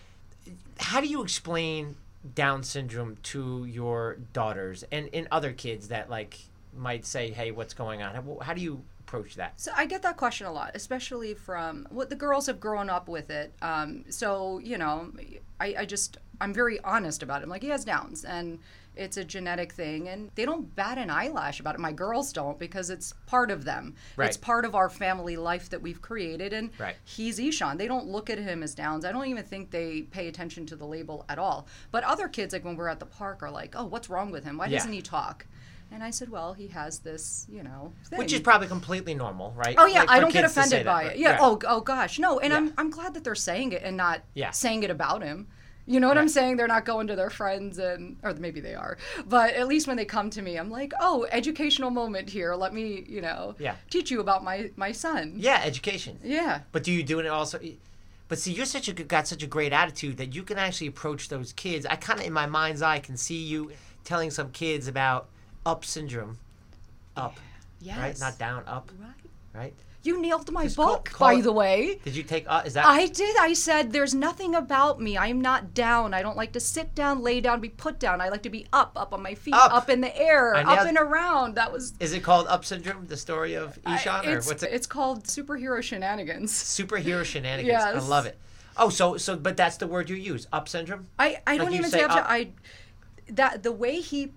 How 0.79 1.01
do 1.01 1.07
you 1.07 1.23
explain 1.23 1.97
Down 2.35 2.63
syndrome 2.63 3.17
to 3.25 3.65
your 3.67 4.17
daughters 4.33 4.85
and, 4.91 5.09
and 5.13 5.29
other 5.31 5.53
kids 5.53 5.89
that 5.89 6.09
like 6.09 6.39
might 6.77 7.05
say, 7.05 7.31
"Hey, 7.31 7.51
what's 7.51 7.75
going 7.75 8.03
on?" 8.03 8.15
How, 8.15 8.39
how 8.41 8.55
do 8.55 8.61
you 8.61 8.83
approach 9.01 9.37
that? 9.37 9.61
So 9.61 9.71
I 9.77 9.87
get 9.87 10.03
that 10.03 10.17
question 10.17 10.47
a 10.47 10.53
lot, 10.53 10.73
especially 10.75 11.35
from 11.35 11.87
what 11.91 12.09
the 12.11 12.17
girls 12.17 12.47
have 12.47 12.59
grown 12.61 12.89
up 12.91 13.09
with 13.09 13.31
it. 13.31 13.53
Um, 13.63 14.05
so 14.09 14.59
you 14.59 14.79
know, 14.79 15.13
I, 15.61 15.75
I 15.81 15.85
just 15.85 16.19
I'm 16.41 16.53
very 16.55 16.81
honest 16.83 17.23
about 17.23 17.41
it. 17.41 17.45
I'm 17.45 17.51
like 17.51 17.63
he 17.63 17.69
has 17.69 17.85
Downs, 17.85 18.25
and 18.25 18.59
it's 18.97 19.17
a 19.17 19.25
genetic 19.25 19.73
thing, 19.73 20.09
and 20.09 20.31
they 20.37 20.45
don't 20.45 20.75
bat 20.77 20.99
an 20.99 21.11
eyelash 21.11 21.59
about 21.61 21.75
it. 21.75 21.81
My 21.81 21.93
girls 21.93 22.33
don't 22.33 22.59
because 22.59 22.91
it's 22.91 23.13
part 23.27 23.51
of 23.51 23.65
them. 23.65 23.95
Right. 24.17 24.29
It's 24.29 24.37
part 24.37 24.65
of 24.65 24.75
our 24.75 24.89
family 24.89 25.37
life 25.37 25.69
that 25.71 25.83
we've 25.83 26.01
created, 26.01 26.53
and 26.53 26.71
Right. 26.79 26.97
he's 27.05 27.39
Ishan. 27.39 27.77
They 27.79 27.89
don't 27.89 28.07
look 28.07 28.31
at 28.31 28.39
him 28.39 28.63
as 28.63 28.75
Downs. 28.75 29.05
I 29.05 29.13
don't 29.13 29.27
even 29.27 29.45
think 29.45 29.71
they 29.71 30.03
pay 30.03 30.29
attention 30.29 30.65
to 30.67 30.77
the 30.77 30.87
label 30.87 31.25
at 31.29 31.39
all. 31.39 31.67
But 31.91 32.05
other 32.05 32.29
kids, 32.29 32.53
like 32.53 32.65
when 32.65 32.77
we're 32.77 32.89
at 32.89 33.01
the 33.01 33.07
park, 33.07 33.43
are 33.43 33.51
like, 33.51 33.75
"Oh, 33.77 33.85
what's 33.85 34.09
wrong 34.09 34.31
with 34.31 34.45
him? 34.45 34.59
Why 34.59 34.67
Yeah. 34.67 34.79
doesn't 34.79 34.93
he 34.93 35.03
talk?" 35.03 35.47
And 35.91 36.03
I 36.03 36.11
said, 36.11 36.29
"Well, 36.29 36.55
he 36.55 36.69
has 36.69 37.01
this, 37.01 37.47
you 37.49 37.63
know, 37.63 37.93
thing. 38.07 38.19
Which 38.19 38.33
is 38.33 38.41
probably 38.41 38.67
completely 38.69 39.15
normal, 39.15 39.53
right? 39.53 39.77
Oh 39.79 39.87
yeah, 39.87 40.01
Like, 40.01 40.11
I 40.11 40.21
don't 40.21 40.33
get 40.33 40.45
offended 40.45 40.81
that, 40.81 40.85
by 40.87 41.03
right? 41.05 41.13
it. 41.13 41.19
Yeah. 41.19 41.39
Oh, 41.41 41.59
oh 41.67 41.81
gosh, 41.81 42.19
no. 42.19 42.39
And 42.41 42.53
Yeah. 42.53 42.57
I'm 42.59 42.75
I'm 42.79 42.91
glad 42.91 43.15
that 43.15 43.23
they're 43.25 43.35
saying 43.35 43.73
it 43.73 43.83
and 43.83 43.97
not 43.97 44.23
Yeah. 44.35 44.51
saying 44.51 44.83
it 44.85 44.91
about 44.91 45.23
him. 45.23 45.47
You 45.87 46.01
know 46.01 46.09
what 46.09 46.17
I'm 46.17 46.29
saying? 46.29 46.57
They're 46.57 46.67
not 46.67 46.87
going 46.87 47.07
to 47.09 47.17
their 47.17 47.29
friends 47.31 47.79
and 47.79 48.17
or 48.23 48.33
maybe 48.35 48.61
they 48.61 48.75
are. 48.75 48.97
But 49.27 49.53
at 49.55 49.69
least 49.69 49.87
when 49.87 49.97
they 49.99 50.07
come 50.07 50.31
to 50.31 50.41
me, 50.41 50.57
I'm 50.57 50.71
like, 50.71 50.93
"Oh, 50.99 51.27
educational 51.31 51.91
moment 51.91 52.31
here. 52.31 52.55
Let 52.55 52.73
me, 52.73 53.05
you 53.07 53.21
know, 53.21 53.55
Yeah. 53.59 53.77
teach 53.91 54.11
you 54.11 54.21
about 54.21 54.43
my 54.43 54.71
my 54.77 54.93
son." 54.93 55.35
Yeah, 55.37 55.61
education. 55.63 56.19
Yeah. 56.25 56.61
But 56.73 56.85
do 56.85 56.93
you 56.93 57.03
do 57.03 57.19
it 57.21 57.27
also? 57.27 57.61
But 58.29 58.39
see, 58.39 58.53
you're 58.53 58.65
such 58.65 58.89
a 58.89 58.93
got 58.95 59.29
such 59.29 59.43
a 59.43 59.47
great 59.47 59.73
attitude 59.75 60.17
that 60.17 60.35
you 60.35 60.43
can 60.43 60.57
actually 60.57 60.87
approach 60.87 61.29
those 61.29 61.53
kids. 61.53 61.85
I 61.85 61.97
kind 61.97 62.19
of, 62.21 62.27
in 62.27 62.33
my 62.33 62.47
mind's 62.47 62.81
eye, 62.81 62.99
can 63.01 63.19
see 63.19 63.37
you 63.43 63.71
telling 64.05 64.31
some 64.31 64.51
kids 64.53 64.89
about 64.89 65.29
up 65.67 65.85
syndrome, 65.85 66.39
up, 67.17 67.37
Yes. 67.81 67.99
right? 67.99 68.19
Not 68.21 68.39
down, 68.39 68.65
up, 68.67 68.91
Right. 68.99 69.15
right? 69.53 69.75
You 70.05 70.21
nailed 70.21 70.53
my 70.53 70.65
Just 70.65 70.77
book, 70.77 71.07
call 71.07 71.29
by 71.29 71.35
it- 71.35 71.43
the 71.43 71.53
way. 71.53 71.99
Did 72.05 72.15
you 72.15 72.23
take? 72.23 72.45
Uh, 72.47 72.63
is 72.67 72.75
that? 72.75 72.85
I 72.85 73.07
did. 73.07 73.37
I 73.39 73.55
said, 73.55 73.91
there's 73.93 74.15
nothing 74.15 74.55
about 74.55 75.01
me. 75.01 75.17
I'm 75.17 75.41
not 75.41 75.73
down. 75.73 76.13
I 76.13 76.21
don't 76.21 76.37
like 76.37 76.53
to 76.53 76.61
sit 76.61 76.95
down, 76.95 77.23
lay 77.23 77.41
down, 77.41 77.61
be 77.61 77.71
put 77.71 77.99
down. 77.99 78.21
I 78.21 78.29
like 78.29 78.43
to 78.43 78.51
be 78.51 78.67
up, 78.73 78.93
up 78.97 79.15
on 79.15 79.23
my 79.23 79.35
feet, 79.35 79.55
Up. 79.55 79.73
up, 79.73 79.89
in 79.89 80.03
the 80.03 80.15
air, 80.17 80.55
I 80.55 80.61
up 80.63 80.87
and 80.87 80.99
around. 80.99 81.55
That 81.55 81.73
was. 81.73 81.95
is 82.01 82.13
it 82.13 82.23
called 82.23 82.47
up 82.49 82.67
syndrome? 82.67 83.07
The 83.07 83.17
story 83.17 83.55
of 83.55 83.79
Ishan, 83.89 84.27
or 84.27 84.37
it's, 84.37 84.47
what's 84.47 84.63
it? 84.63 84.73
it's 84.73 84.87
called 84.87 85.25
superhero 85.25 85.83
shenanigans. 85.83 86.53
Superhero 86.53 87.25
shenanigans. 87.33 87.83
I 87.83 87.99
love 87.99 88.27
it. 88.27 88.37
Oh, 88.77 88.91
so 88.91 89.17
so, 89.17 89.37
but 89.37 89.57
that's 89.57 89.79
the 89.79 89.87
word 89.87 90.11
you 90.11 90.17
use, 90.17 90.47
up 90.53 90.69
syndrome. 90.69 91.07
I, 91.19 91.41
I 91.47 91.57
don't 91.57 91.73
even 91.73 91.89
say 91.91 91.99
say 92.01 92.05
up, 92.05 92.11
up. 92.11 92.27
I 92.29 92.51
that 93.29 93.63
the 93.63 93.73
way 93.73 94.01
he 94.01 94.33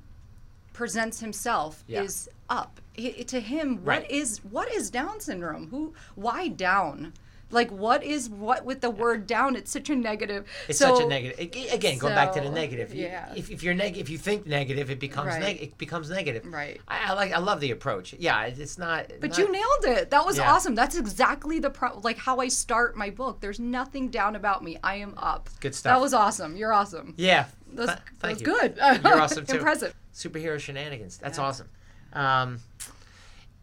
presents 0.74 1.20
himself 1.20 1.84
Yeah. 1.88 2.04
is 2.04 2.30
up. 2.50 2.80
He, 2.98 3.24
to 3.26 3.40
him, 3.40 3.80
Right. 3.84 4.02
what 4.02 4.12
is 4.12 4.40
what 4.44 4.72
is 4.72 4.90
Down 4.90 5.20
syndrome? 5.20 5.70
Who? 5.70 5.94
Why 6.16 6.48
down? 6.50 7.14
Like 7.50 7.72
what 7.72 8.04
is 8.04 8.30
what 8.30 8.66
with 8.66 8.82
the 8.82 8.90
word 8.90 9.26
down? 9.26 9.56
It's 9.56 9.72
such 9.72 9.90
a 9.90 9.96
negative. 9.96 10.46
It's 10.68 10.80
so, 10.80 10.96
such 10.96 11.06
a 11.06 11.08
negative. 11.08 11.40
Again, 11.72 11.98
going 11.98 12.14
back 12.14 12.34
to 12.34 12.42
the 12.42 12.50
negative. 12.50 12.94
Yeah. 12.94 13.32
If, 13.38 13.50
if 13.50 13.64
you're 13.64 13.74
neg- 13.74 13.98
if 13.98 14.10
you 14.10 14.18
think 14.18 14.46
negative, 14.46 14.90
it 14.92 15.00
becomes 15.00 15.28
Right. 15.30 15.40
neg- 15.42 15.62
it 15.62 15.78
becomes 15.78 16.10
negative. 16.10 16.46
Right. 16.46 16.82
I, 16.90 17.12
I 17.12 17.14
like. 17.14 17.32
I 17.32 17.38
love 17.40 17.62
the 17.62 17.72
approach. 17.72 18.14
Yeah, 18.20 18.44
it's 18.48 18.78
not. 18.78 19.08
But 19.22 19.30
not- 19.30 19.38
you 19.38 19.50
nailed 19.50 19.98
it. 19.98 20.10
That 20.10 20.26
was 20.26 20.38
Yeah. 20.40 20.52
awesome. 20.52 20.76
That's 20.76 20.98
exactly 20.98 21.60
the 21.60 21.70
pro- 21.70 22.00
like 22.00 22.18
how 22.18 22.40
I 22.40 22.50
start 22.50 22.98
my 22.98 23.12
book. 23.12 23.40
There's 23.40 23.62
nothing 23.62 24.10
down 24.10 24.36
about 24.36 24.62
me. 24.62 24.78
I 24.84 24.96
am 24.96 25.14
up. 25.16 25.50
Good 25.62 25.74
stuff. 25.74 25.94
That 25.94 26.02
was 26.02 26.14
awesome. 26.14 26.58
You're 26.58 26.74
awesome. 26.74 27.14
Yeah. 27.16 27.46
That's, 27.72 27.92
th- 27.94 28.00
that 28.00 28.20
thank 28.20 28.40
was 28.40 28.42
you. 28.42 28.46
good. 28.46 28.78
You're 29.06 29.22
awesome 29.22 29.46
too. 29.48 29.56
Impressive. 29.56 29.96
Superhero 30.14 30.60
shenanigans. 30.60 31.18
That's 31.18 31.38
Yeah. 31.38 31.46
awesome. 31.46 31.70
Um, 32.18 32.60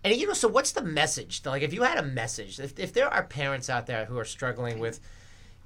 and 0.04 0.14
you 0.14 0.26
know, 0.26 0.32
so 0.32 0.48
what's 0.48 0.72
the 0.72 0.82
message? 0.82 1.42
Like, 1.44 1.62
if 1.62 1.74
you 1.74 1.82
had 1.82 1.98
a 1.98 2.02
message, 2.02 2.60
if, 2.60 2.78
if 2.78 2.92
there 2.92 3.08
are 3.08 3.24
parents 3.24 3.68
out 3.68 3.86
there 3.86 4.04
who 4.04 4.16
are 4.18 4.24
struggling 4.24 4.78
with 4.78 5.00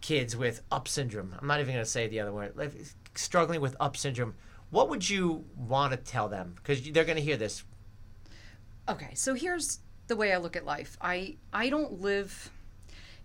kids 0.01 0.37
with 0.37 0.63
up 0.71 0.89
syndrome, 0.89 1.35
I'm 1.39 1.47
not 1.47 1.61
even 1.61 1.75
going 1.75 1.85
to 1.85 1.91
say 1.91 2.09
the 2.09 2.21
other 2.21 2.33
word, 2.33 2.53
like, 2.57 2.73
struggling 3.15 3.61
with 3.61 3.77
up 3.79 3.97
syndrome, 3.97 4.35
what 4.71 4.89
would 4.89 5.09
you 5.09 5.45
want 5.55 5.93
to 5.93 5.99
tell 5.99 6.29
them? 6.29 6.55
Because 6.57 6.83
they're 6.91 7.05
going 7.05 7.17
to 7.17 7.23
hear 7.23 7.37
this. 7.37 7.63
Okay, 8.89 9.11
so 9.15 9.35
here's 9.35 9.81
the 10.07 10.17
way 10.17 10.33
I 10.33 10.39
look 10.39 10.57
at 10.57 10.65
life. 10.65 10.97
I 11.01 11.37
I 11.53 11.69
don't 11.69 12.01
live 12.01 12.51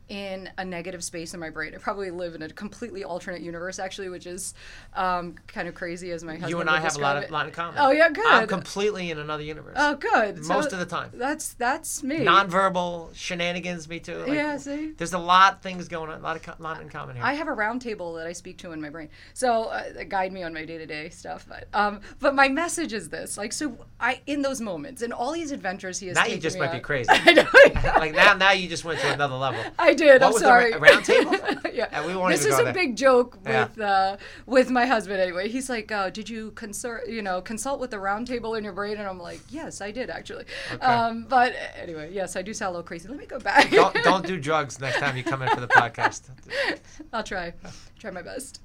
in 0.10 0.50
a 0.58 0.66
negative 0.66 1.04
space 1.04 1.34
in 1.34 1.40
my 1.40 1.50
brain. 1.50 1.74
I 1.74 1.78
probably 1.78 2.12
live 2.12 2.36
in 2.36 2.42
a 2.42 2.50
completely 2.50 3.04
alternate 3.04 3.42
universe, 3.42 3.80
actually, 3.80 4.10
which 4.10 4.28
is 4.28 4.54
um, 4.96 5.36
kind 5.48 5.68
of 5.68 5.76
crazy 5.76 6.12
as 6.12 6.24
my 6.24 6.34
husband. 6.34 6.50
you 6.52 6.60
and 6.62 6.70
I 6.70 6.80
have 6.80 6.96
a 6.96 7.00
lot 7.00 7.24
of 7.24 7.32
lot 7.32 7.46
in 7.48 7.52
common. 7.52 7.76
Oh 7.80 7.92
yeah, 7.92 8.10
good. 8.10 8.26
I'm 8.26 8.48
completely 8.48 9.12
in 9.12 9.18
another 9.20 9.44
universe. 9.44 9.76
oh 9.78 9.96
good. 9.96 10.44
Most 10.46 10.70
So 10.72 10.76
of 10.76 10.80
the 10.80 10.86
time. 10.86 11.12
That's 11.14 11.54
that's 11.54 12.04
me. 12.04 12.18
Nonverbal 12.20 13.14
shenanigans, 13.16 13.88
me 13.88 14.00
too. 14.00 14.18
Like, 14.20 14.28
Yeah, 14.34 14.58
see? 14.58 14.92
There's 14.98 15.14
a 15.14 15.20
lot 15.20 15.54
of 15.54 15.62
things 15.62 15.88
going 15.88 16.10
on, 16.10 16.20
a 16.20 16.24
lot 16.24 16.36
of 16.48 16.60
lot 16.60 16.82
in 16.82 16.90
common 16.90 17.16
here. 17.16 17.26
I 17.26 17.34
have 17.34 17.48
a 17.48 17.54
round 17.54 17.82
table 17.82 18.14
that 18.16 18.28
I 18.28 18.34
speak 18.34 18.58
to 18.60 18.72
in 18.72 18.82
my 18.82 18.90
brain, 18.90 19.10
so 19.34 19.66
uh, 19.66 20.04
guide 20.08 20.32
me 20.34 20.44
on 20.44 20.54
my 20.54 20.66
day 20.66 20.78
to 20.78 20.86
day 20.86 21.10
stuff. 21.10 21.46
But 21.48 21.68
um, 21.74 22.02
but 22.20 22.36
my 22.36 22.50
message 22.50 22.94
is 22.94 23.10
this: 23.10 23.38
like, 23.38 23.54
so 23.54 23.78
I 24.00 24.22
in 24.28 24.42
those 24.42 24.62
moments, 24.62 25.02
in 25.02 25.12
all 25.12 25.32
these 25.32 25.52
adventures 25.52 26.00
he 26.00 26.08
has. 26.08 26.16
now 26.16 26.26
you 26.26 26.38
just 26.38 26.58
might 26.60 26.72
be 26.72 26.80
crazy. 26.80 27.10
I 27.12 27.34
know. 27.34 27.46
like 28.00 28.14
now, 28.14 28.34
now 28.34 28.52
you 28.52 28.68
just 28.68 28.84
went 28.86 29.00
to 29.00 29.14
another 29.14 29.36
level. 29.36 29.62
I 29.80 29.93
did. 29.94 30.22
What 30.22 30.28
I'm 30.28 30.34
the 30.34 30.40
sorry. 30.40 30.72
ra- 30.74 30.78
round 30.80 31.06
table? 31.06 31.32
yeah. 31.74 31.88
Yeah, 31.92 32.06
we 32.06 32.32
this 32.34 32.46
is 32.46 32.58
a 32.60 32.64
there. 32.64 32.74
big 32.74 32.96
joke 32.96 33.40
Yeah. 33.46 33.68
with 33.68 33.80
uh, 33.80 34.18
with 34.46 34.70
my 34.70 34.86
husband. 34.86 35.20
Anyway, 35.20 35.50
he's 35.50 35.70
like, 35.70 35.92
uh, 35.92 36.10
"Did 36.10 36.30
you 36.30 36.52
consult, 36.52 37.08
you 37.08 37.22
know, 37.22 37.42
consult 37.42 37.80
with 37.80 37.92
the 37.92 38.00
round 38.00 38.28
table 38.28 38.56
in 38.56 38.64
your 38.64 38.74
brain?" 38.74 38.98
And 38.98 39.08
I'm 39.08 39.20
like, 39.20 39.42
"Yes, 39.50 39.82
I 39.82 39.92
did 39.92 40.10
actually." 40.10 40.46
Um, 40.82 41.26
but 41.28 41.54
anyway, 41.76 42.12
yes, 42.14 42.36
I 42.36 42.42
do 42.42 42.54
sound 42.54 42.70
a 42.70 42.72
little 42.72 42.88
crazy. 42.88 43.08
Let 43.10 43.18
me 43.18 43.26
go 43.26 43.40
back. 43.40 43.70
don't 43.72 43.96
don't 44.04 44.26
do 44.26 44.40
drugs 44.50 44.80
next 44.80 45.00
time 45.00 45.18
you 45.18 45.24
come 45.24 45.42
in 45.42 45.50
for 45.50 45.62
the 45.62 45.68
podcast. 45.68 46.30
I'll 47.14 47.24
try. 47.24 47.54
Try 48.00 48.12
my 48.12 48.22
best. 48.22 48.62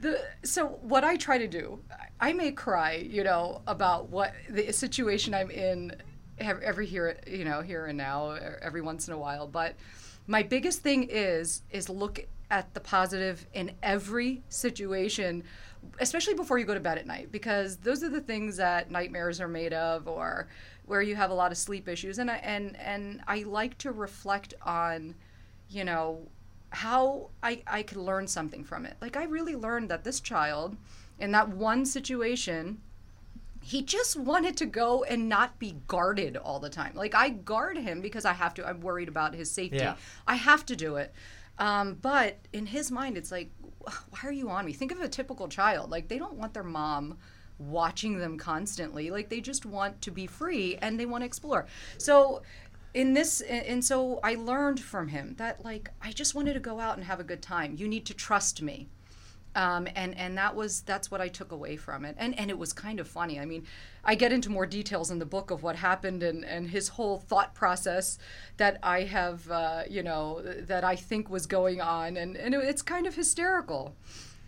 The, 0.00 0.20
so 0.44 0.66
what 0.82 1.02
I 1.04 1.16
try 1.16 1.38
to 1.38 1.48
do, 1.48 1.80
I 2.20 2.32
may 2.32 2.52
cry, 2.52 2.92
you 2.94 3.24
know, 3.24 3.62
about 3.66 4.10
what 4.10 4.32
the 4.48 4.70
situation 4.72 5.34
I'm 5.34 5.50
in 5.50 5.96
every 6.40 6.86
here, 6.86 7.16
you 7.26 7.44
know, 7.44 7.62
here 7.62 7.86
and 7.86 7.98
now, 7.98 8.30
every 8.62 8.80
once 8.80 9.08
in 9.08 9.14
a 9.14 9.18
while. 9.18 9.48
But 9.48 9.74
my 10.28 10.42
biggest 10.42 10.82
thing 10.82 11.08
is 11.10 11.62
is 11.70 11.88
look 11.88 12.24
at 12.50 12.72
the 12.74 12.80
positive 12.80 13.46
in 13.52 13.72
every 13.82 14.42
situation, 14.48 15.42
especially 16.00 16.34
before 16.34 16.58
you 16.58 16.64
go 16.64 16.74
to 16.74 16.80
bed 16.80 16.98
at 16.98 17.06
night, 17.06 17.32
because 17.32 17.78
those 17.78 18.02
are 18.04 18.08
the 18.08 18.20
things 18.20 18.56
that 18.58 18.90
nightmares 18.90 19.40
are 19.40 19.48
made 19.48 19.72
of, 19.72 20.06
or 20.06 20.48
where 20.86 21.02
you 21.02 21.16
have 21.16 21.30
a 21.30 21.34
lot 21.34 21.50
of 21.50 21.58
sleep 21.58 21.88
issues. 21.88 22.18
And 22.18 22.30
I 22.30 22.36
and 22.36 22.76
and 22.76 23.22
I 23.26 23.42
like 23.42 23.76
to 23.78 23.90
reflect 23.90 24.54
on, 24.62 25.14
you 25.68 25.84
know, 25.84 26.28
how 26.70 27.30
I, 27.42 27.62
I 27.66 27.82
could 27.82 27.98
learn 27.98 28.26
something 28.26 28.64
from 28.64 28.84
it. 28.84 28.96
Like 29.00 29.16
I 29.16 29.24
really 29.24 29.56
learned 29.56 29.88
that 29.90 30.04
this 30.04 30.20
child 30.20 30.76
in 31.18 31.32
that 31.32 31.48
one 31.48 31.84
situation, 31.84 32.80
he 33.62 33.82
just 33.82 34.16
wanted 34.16 34.56
to 34.58 34.66
go 34.66 35.04
and 35.04 35.28
not 35.28 35.58
be 35.58 35.76
guarded 35.86 36.36
all 36.36 36.60
the 36.60 36.70
time. 36.70 36.94
Like 36.94 37.14
I 37.14 37.30
guard 37.30 37.76
him 37.76 38.00
because 38.00 38.24
I 38.24 38.32
have 38.32 38.54
to. 38.54 38.66
I'm 38.66 38.80
worried 38.80 39.08
about 39.08 39.34
his 39.34 39.50
safety. 39.50 39.78
Yeah. 39.78 39.96
I 40.26 40.36
have 40.36 40.64
to 40.66 40.76
do 40.76 40.96
it. 40.96 41.12
Um, 41.58 41.94
but 42.00 42.38
in 42.52 42.66
his 42.66 42.90
mind, 42.90 43.16
it's 43.16 43.32
like, 43.32 43.50
why 43.80 44.20
are 44.24 44.32
you 44.32 44.50
on 44.50 44.64
me? 44.64 44.72
Think 44.72 44.92
of 44.92 45.00
a 45.00 45.08
typical 45.08 45.48
child. 45.48 45.90
Like, 45.90 46.08
they 46.08 46.18
don't 46.18 46.34
want 46.34 46.54
their 46.54 46.62
mom 46.62 47.18
watching 47.58 48.18
them 48.18 48.38
constantly. 48.38 49.10
Like, 49.10 49.28
they 49.28 49.40
just 49.40 49.66
want 49.66 50.00
to 50.02 50.10
be 50.10 50.26
free 50.26 50.76
and 50.76 50.98
they 50.98 51.06
want 51.06 51.22
to 51.22 51.26
explore. 51.26 51.66
So, 51.98 52.42
in 52.94 53.12
this, 53.12 53.40
and 53.40 53.84
so 53.84 54.20
I 54.22 54.36
learned 54.36 54.80
from 54.80 55.08
him 55.08 55.34
that, 55.38 55.64
like, 55.64 55.90
I 56.00 56.12
just 56.12 56.34
wanted 56.34 56.54
to 56.54 56.60
go 56.60 56.80
out 56.80 56.96
and 56.96 57.04
have 57.04 57.20
a 57.20 57.24
good 57.24 57.42
time. 57.42 57.74
You 57.76 57.88
need 57.88 58.06
to 58.06 58.14
trust 58.14 58.62
me. 58.62 58.88
Um, 59.54 59.88
and 59.96 60.16
and 60.16 60.36
that 60.38 60.54
was 60.54 60.82
that's 60.82 61.10
what 61.10 61.20
I 61.20 61.28
took 61.28 61.52
away 61.52 61.76
from 61.76 62.04
it, 62.04 62.14
and 62.18 62.38
and 62.38 62.50
it 62.50 62.58
was 62.58 62.72
kind 62.72 63.00
of 63.00 63.08
funny. 63.08 63.40
I 63.40 63.44
mean, 63.44 63.64
I 64.04 64.14
get 64.14 64.32
into 64.32 64.50
more 64.50 64.66
details 64.66 65.10
in 65.10 65.18
the 65.18 65.26
book 65.26 65.50
of 65.50 65.62
what 65.62 65.76
happened 65.76 66.22
and 66.22 66.44
and 66.44 66.70
his 66.70 66.88
whole 66.88 67.18
thought 67.18 67.54
process 67.54 68.18
that 68.58 68.78
I 68.82 69.02
have, 69.04 69.50
uh, 69.50 69.82
you 69.88 70.02
know, 70.02 70.42
that 70.42 70.84
I 70.84 70.96
think 70.96 71.28
was 71.30 71.46
going 71.46 71.80
on, 71.80 72.16
and 72.16 72.36
and 72.36 72.54
it's 72.54 72.82
kind 72.82 73.06
of 73.06 73.14
hysterical, 73.14 73.94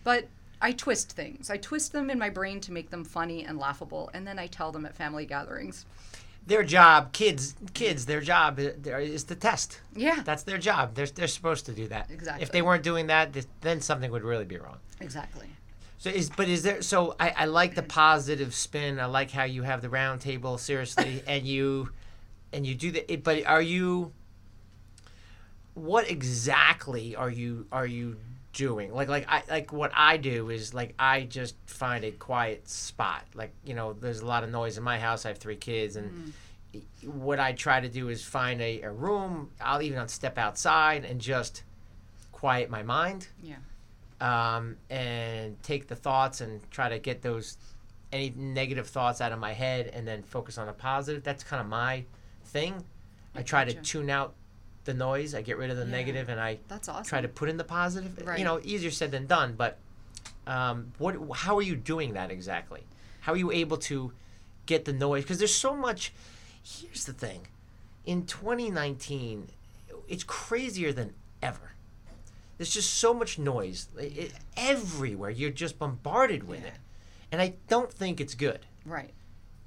but 0.03 0.27
I 0.61 0.71
twist 0.71 1.11
things. 1.13 1.49
I 1.49 1.57
twist 1.57 1.91
them 1.91 2.09
in 2.11 2.19
my 2.19 2.29
brain 2.29 2.61
to 2.61 2.71
make 2.71 2.91
them 2.91 3.03
funny 3.03 3.43
and 3.43 3.57
laughable, 3.57 4.11
and 4.13 4.27
then 4.27 4.37
I 4.37 4.47
tell 4.47 4.71
them 4.71 4.85
at 4.85 4.95
family 4.95 5.25
gatherings. 5.25 5.85
Their 6.47 6.63
job, 6.63 7.13
kids, 7.13 7.55
kids, 7.73 8.05
their 8.07 8.19
job 8.19 8.59
uh, 8.59 8.97
is 8.97 9.23
to 9.25 9.35
test. 9.35 9.79
Yeah, 9.95 10.21
That's 10.25 10.43
their 10.43 10.57
job. 10.57 10.95
They're, 10.95 11.05
they're 11.05 11.27
supposed 11.27 11.67
to 11.67 11.71
do 11.71 11.87
that. 11.89 12.09
Exactly. 12.09 12.41
If 12.43 12.51
they 12.51 12.61
weren't 12.61 12.83
doing 12.83 13.07
that, 13.07 13.35
then 13.61 13.79
something 13.79 14.11
would 14.11 14.23
really 14.23 14.45
be 14.45 14.57
wrong. 14.57 14.77
exactly. 14.99 15.47
So 15.99 16.09
is 16.09 16.31
but 16.31 16.49
is 16.49 16.63
there? 16.63 16.81
So 16.81 17.15
I, 17.19 17.29
I 17.37 17.45
like 17.45 17.75
the 17.75 17.83
positive 17.83 18.55
spin. 18.55 18.99
I 18.99 19.05
like 19.05 19.29
how 19.29 19.43
you 19.43 19.61
have 19.61 19.83
the 19.83 19.89
round 19.89 20.19
table 20.19 20.57
seriously, 20.57 21.21
and 21.27 21.45
you, 21.45 21.91
and 22.51 22.65
you 22.65 22.73
do 22.73 22.89
the. 22.89 23.13
It, 23.13 23.23
but 23.23 23.45
are 23.45 23.61
you? 23.61 24.11
What 25.75 26.09
exactly 26.09 27.15
are 27.15 27.29
you 27.29 27.67
are 27.71 27.85
you 27.85 28.17
doing? 28.53 28.93
Like 28.93 29.09
like 29.09 29.25
I 29.27 29.43
like 29.49 29.71
what 29.73 29.91
I 29.95 30.17
do 30.17 30.49
is 30.49 30.73
like 30.73 30.93
I 30.99 31.23
just 31.23 31.55
find 31.65 32.03
a 32.03 32.11
quiet 32.11 32.67
spot. 32.69 33.23
Like 33.33 33.51
you 33.65 33.73
know, 33.73 33.93
there's 33.93 34.19
a 34.19 34.25
lot 34.25 34.43
of 34.43 34.49
noise 34.49 34.77
in 34.77 34.83
my 34.83 34.99
house. 34.99 35.25
I 35.25 35.29
have 35.29 35.37
three 35.37 35.55
kids, 35.55 35.95
and 35.95 36.33
what 37.03 37.39
I 37.39 37.51
try 37.53 37.79
to 37.81 37.89
do 37.89 38.09
is 38.09 38.23
find 38.23 38.61
a, 38.61 38.81
a 38.81 38.91
room. 38.91 39.51
I'll 39.59 39.81
even 39.81 40.07
step 40.07 40.37
outside 40.37 41.03
and 41.05 41.19
just 41.19 41.63
quiet 42.31 42.69
my 42.69 42.81
mind 42.81 43.27
Yeah. 43.43 43.57
um, 44.19 44.77
and 44.89 45.61
take 45.63 45.87
the 45.87 45.95
thoughts 45.95 46.41
and 46.41 46.59
try 46.71 46.89
to 46.89 46.97
get 46.99 47.21
those 47.21 47.57
any 48.11 48.33
negative 48.35 48.87
thoughts 48.87 49.21
out 49.21 49.31
of 49.31 49.39
my 49.39 49.53
head 49.53 49.87
and 49.93 50.07
then 50.07 50.23
focus 50.23 50.57
on 50.57 50.67
the 50.67 50.73
positive. 50.73 51.23
That's 51.23 51.43
kind 51.43 51.61
of 51.61 51.67
my 51.67 52.03
thing. 52.45 52.83
I 53.35 53.41
try 53.43 53.63
to 53.63 53.73
tune 53.73 54.09
out 54.09 54.33
the 54.85 54.93
noise. 54.93 55.33
I 55.35 55.41
get 55.41 55.57
rid 55.57 55.69
of 55.69 55.77
the 55.77 55.85
Yeah. 55.85 55.91
negative 55.91 56.29
and 56.29 56.39
I 56.39 56.59
That's 56.67 56.89
awesome. 56.89 57.03
try 57.05 57.21
to 57.21 57.27
put 57.27 57.49
in 57.49 57.57
the 57.57 57.63
positive. 57.63 58.25
Right. 58.25 58.39
You 58.39 58.45
know, 58.45 58.59
easier 58.63 58.91
said 58.91 59.11
than 59.11 59.27
done. 59.27 59.53
But 59.55 59.77
um, 60.47 60.91
what? 60.97 61.15
How 61.37 61.55
are 61.57 61.61
you 61.61 61.75
doing 61.75 62.13
that 62.13 62.31
exactly? 62.31 62.83
How 63.21 63.33
are 63.33 63.37
you 63.37 63.51
able 63.51 63.77
to 63.77 64.11
get 64.65 64.85
the 64.85 64.93
noise? 64.93 65.23
Because 65.23 65.37
there's 65.37 65.53
so 65.53 65.75
much. 65.75 66.13
Here's 66.63 67.05
the 67.05 67.13
thing. 67.13 67.47
In 68.05 68.25
2019, 68.25 69.49
it's 70.07 70.23
crazier 70.23 70.91
than 70.91 71.13
ever. 71.41 71.73
There's 72.57 72.73
just 72.73 72.93
so 72.95 73.13
much 73.13 73.39
noise 73.39 73.87
it, 73.97 74.17
it- 74.17 74.33
everywhere. 74.57 75.29
You're 75.29 75.49
just 75.51 75.77
bombarded 75.79 76.43
with 76.47 76.61
Yeah. 76.61 76.67
it, 76.69 76.73
and 77.31 77.41
I 77.41 77.53
don't 77.67 77.91
think 77.91 78.19
it's 78.21 78.35
good. 78.35 78.65
right. 78.85 79.13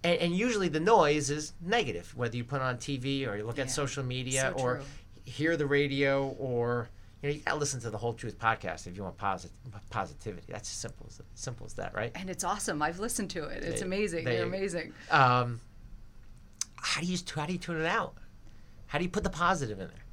And, 0.05 0.19
and 0.21 0.37
usually 0.37 0.69
the 0.69 0.81
noise 0.81 1.31
is 1.31 1.55
negative, 1.63 2.13
whether 2.15 2.37
you 2.37 2.45
put 2.45 2.61
on 2.61 2.77
TV 2.77 3.27
or 3.27 3.37
you 3.39 3.45
look 3.45 3.59
at 3.59 3.71
social 3.71 4.05
media 4.05 4.53
So 4.55 4.63
or 4.63 4.75
true. 4.77 4.85
Hear 5.25 5.57
the 5.57 5.67
radio 5.67 6.29
or 6.39 6.89
you 7.23 7.29
know 7.29 7.35
you 7.35 7.41
gotta 7.41 7.59
listen 7.59 7.81
to 7.81 7.91
the 7.91 7.97
Hol 7.99 8.13
Truth 8.13 8.39
podcast 8.39 8.87
if 8.87 8.97
you 8.97 9.03
want 9.03 9.17
posit- 9.17 9.51
positivity. 9.91 10.47
That's 10.53 10.69
as 10.69 10.77
simple 10.77 11.07
as 11.09 11.21
simple 11.35 11.65
as 11.67 11.73
that, 11.75 11.95
right? 11.95 12.13
And 12.15 12.29
it's 12.29 12.45
awesome. 12.45 12.83
I've 12.83 12.99
listened 12.99 13.31
to 13.31 13.45
it. 13.45 13.63
It's 13.65 13.81
There- 13.81 13.87
amazing. 13.87 14.25
there 14.25 14.35
You're 14.35 14.47
amazing. 14.47 14.93
Um, 15.11 15.61
how 16.77 17.01
do 17.01 17.07
you 17.07 17.19
how 17.35 17.47
do 17.47 17.53
you 17.53 17.59
tune 17.59 17.81
it 17.81 17.87
out? 17.87 18.15
How 18.87 18.99
do 18.99 19.05
you 19.05 19.11
put 19.11 19.25
the 19.25 19.31
positive 19.31 19.81
in 19.81 19.89
there? 19.89 20.05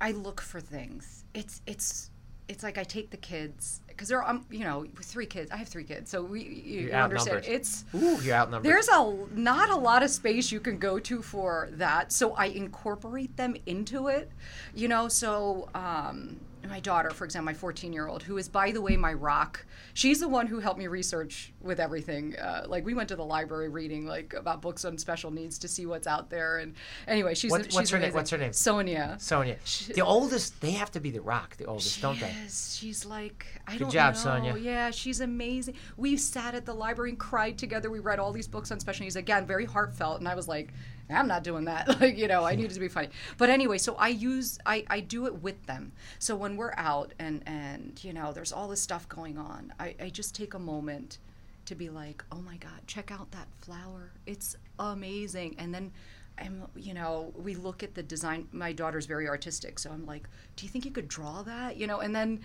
I 0.00 0.12
look 0.12 0.40
for 0.40 0.60
things. 0.60 1.24
It's 1.34 1.60
it's 1.66 2.10
it's 2.48 2.62
like 2.62 2.78
I 2.78 2.84
take 2.84 3.10
the 3.10 3.16
kids 3.18 3.80
because 3.96 4.08
there 4.08 4.22
are, 4.22 4.28
um, 4.28 4.44
you 4.50 4.64
know 4.64 4.80
with 4.80 5.06
three 5.06 5.26
kids. 5.26 5.50
I 5.50 5.56
have 5.56 5.68
three 5.68 5.84
kids, 5.84 6.10
so 6.10 6.22
we 6.22 6.42
you, 6.42 6.80
you 6.88 6.92
understand. 6.92 7.44
It's 7.46 7.84
Ooh, 7.94 8.20
you're 8.22 8.34
outnumbered. 8.34 8.70
there's 8.70 8.88
a 8.88 9.16
not 9.34 9.70
a 9.70 9.76
lot 9.76 10.02
of 10.02 10.10
space 10.10 10.52
you 10.52 10.60
can 10.60 10.78
go 10.78 10.98
to 10.98 11.22
for 11.22 11.68
that, 11.72 12.12
so 12.12 12.34
I 12.34 12.46
incorporate 12.46 13.36
them 13.36 13.56
into 13.64 14.08
it. 14.08 14.30
You 14.74 14.88
know, 14.88 15.08
so 15.08 15.68
um, 15.74 16.38
my 16.68 16.80
daughter, 16.80 17.10
for 17.10 17.24
example, 17.24 17.46
my 17.46 17.54
14 17.54 17.92
year 17.92 18.06
old, 18.08 18.22
who 18.22 18.36
is 18.38 18.48
by 18.48 18.70
the 18.70 18.80
way 18.80 18.96
my 18.96 19.12
rock. 19.12 19.64
She's 19.94 20.20
the 20.20 20.28
one 20.28 20.46
who 20.46 20.58
helped 20.60 20.78
me 20.78 20.86
research 20.86 21.52
with 21.60 21.80
everything. 21.80 22.36
Uh, 22.36 22.64
like 22.66 22.84
we 22.84 22.94
went 22.94 23.08
to 23.10 23.16
the 23.16 23.24
library 23.24 23.68
reading 23.68 24.06
like 24.06 24.34
about 24.34 24.60
books 24.62 24.84
on 24.84 24.98
special 24.98 25.30
needs 25.30 25.58
to 25.60 25.68
see 25.68 25.86
what's 25.86 26.06
out 26.06 26.30
there. 26.30 26.58
And 26.58 26.74
anyway, 27.08 27.34
she's 27.34 27.50
What- 27.50 27.64
she's 27.66 27.74
what's 27.74 27.90
her 27.90 27.96
name? 27.98 28.04
amazing. 28.04 28.16
What's 28.16 28.30
her 28.30 28.38
name? 28.38 28.52
Sonia. 28.52 29.16
Sonia. 29.18 29.56
She- 29.64 29.92
the 29.92 30.00
oldest, 30.02 30.60
they 30.60 30.72
have 30.72 30.90
to 30.92 31.00
be 31.00 31.10
the 31.10 31.20
rock. 31.22 31.56
The 31.56 31.64
oldest, 31.66 32.00
don't 32.02 32.18
they? 32.20 32.26
Yes, 32.42 32.76
she's 32.78 33.04
like 33.06 33.46
I 33.66 33.72
Good 33.72 33.78
don't 33.80 33.90
job, 33.90 34.14
know. 34.14 34.20
Sonia. 34.20 34.56
Yeah, 34.56 34.90
she's 34.90 35.20
amazing. 35.20 35.74
We 35.96 36.16
sat 36.16 36.54
at 36.54 36.66
the 36.66 36.74
library 36.74 37.10
and 37.10 37.18
cried 37.18 37.58
together. 37.58 37.90
We 37.90 37.98
read 38.00 38.18
all 38.18 38.32
these 38.32 38.48
books 38.48 38.70
on 38.70 38.80
special 38.80 39.04
needs 39.04 39.16
again, 39.16 39.46
very 39.46 39.64
heartfelt. 39.64 40.18
And 40.20 40.28
I 40.28 40.34
was 40.34 40.46
like, 40.48 40.72
I'm 41.10 41.28
not 41.28 41.44
doing 41.44 41.64
that. 41.66 41.88
Like 42.00 42.18
you 42.18 42.26
know, 42.28 42.44
I 42.44 42.54
needed 42.54 42.72
to 42.74 42.80
be 42.80 42.88
funny. 42.88 43.08
But 43.38 43.48
anyway, 43.50 43.78
so 43.78 43.94
I 43.96 44.08
use 44.08 44.58
I 44.66 44.84
I 44.88 45.00
do 45.00 45.26
it 45.26 45.42
with 45.42 45.64
them. 45.66 45.92
So 46.18 46.34
when 46.36 46.56
we're 46.56 46.74
out 46.76 47.12
and 47.18 47.42
and 47.46 47.98
you 48.02 48.12
know, 48.12 48.32
there's 48.32 48.52
all 48.52 48.68
this 48.68 48.80
stuff 48.80 49.08
going 49.08 49.38
on, 49.38 49.72
I 49.78 49.94
I 50.00 50.08
just 50.10 50.34
take 50.34 50.54
a 50.54 50.58
moment 50.58 51.18
to 51.66 51.74
be 51.74 51.88
like, 51.90 52.24
oh 52.30 52.40
my 52.40 52.56
God, 52.56 52.80
check 52.86 53.10
out 53.10 53.30
that 53.32 53.48
flower. 53.60 54.12
It's 54.26 54.56
amazing. 54.78 55.56
And 55.58 55.74
then 55.74 55.90
I'm, 56.38 56.64
you 56.76 56.92
know, 56.94 57.32
we 57.34 57.54
look 57.54 57.82
at 57.82 57.94
the 57.94 58.02
design. 58.02 58.46
My 58.52 58.72
daughter's 58.72 59.06
very 59.06 59.26
artistic, 59.28 59.78
so 59.78 59.90
I'm 59.90 60.04
like, 60.06 60.28
do 60.54 60.64
you 60.66 60.70
think 60.70 60.84
you 60.84 60.90
could 60.90 61.08
draw 61.08 61.42
that? 61.42 61.76
You 61.76 61.86
know, 61.86 62.00
and 62.00 62.14
then 62.14 62.40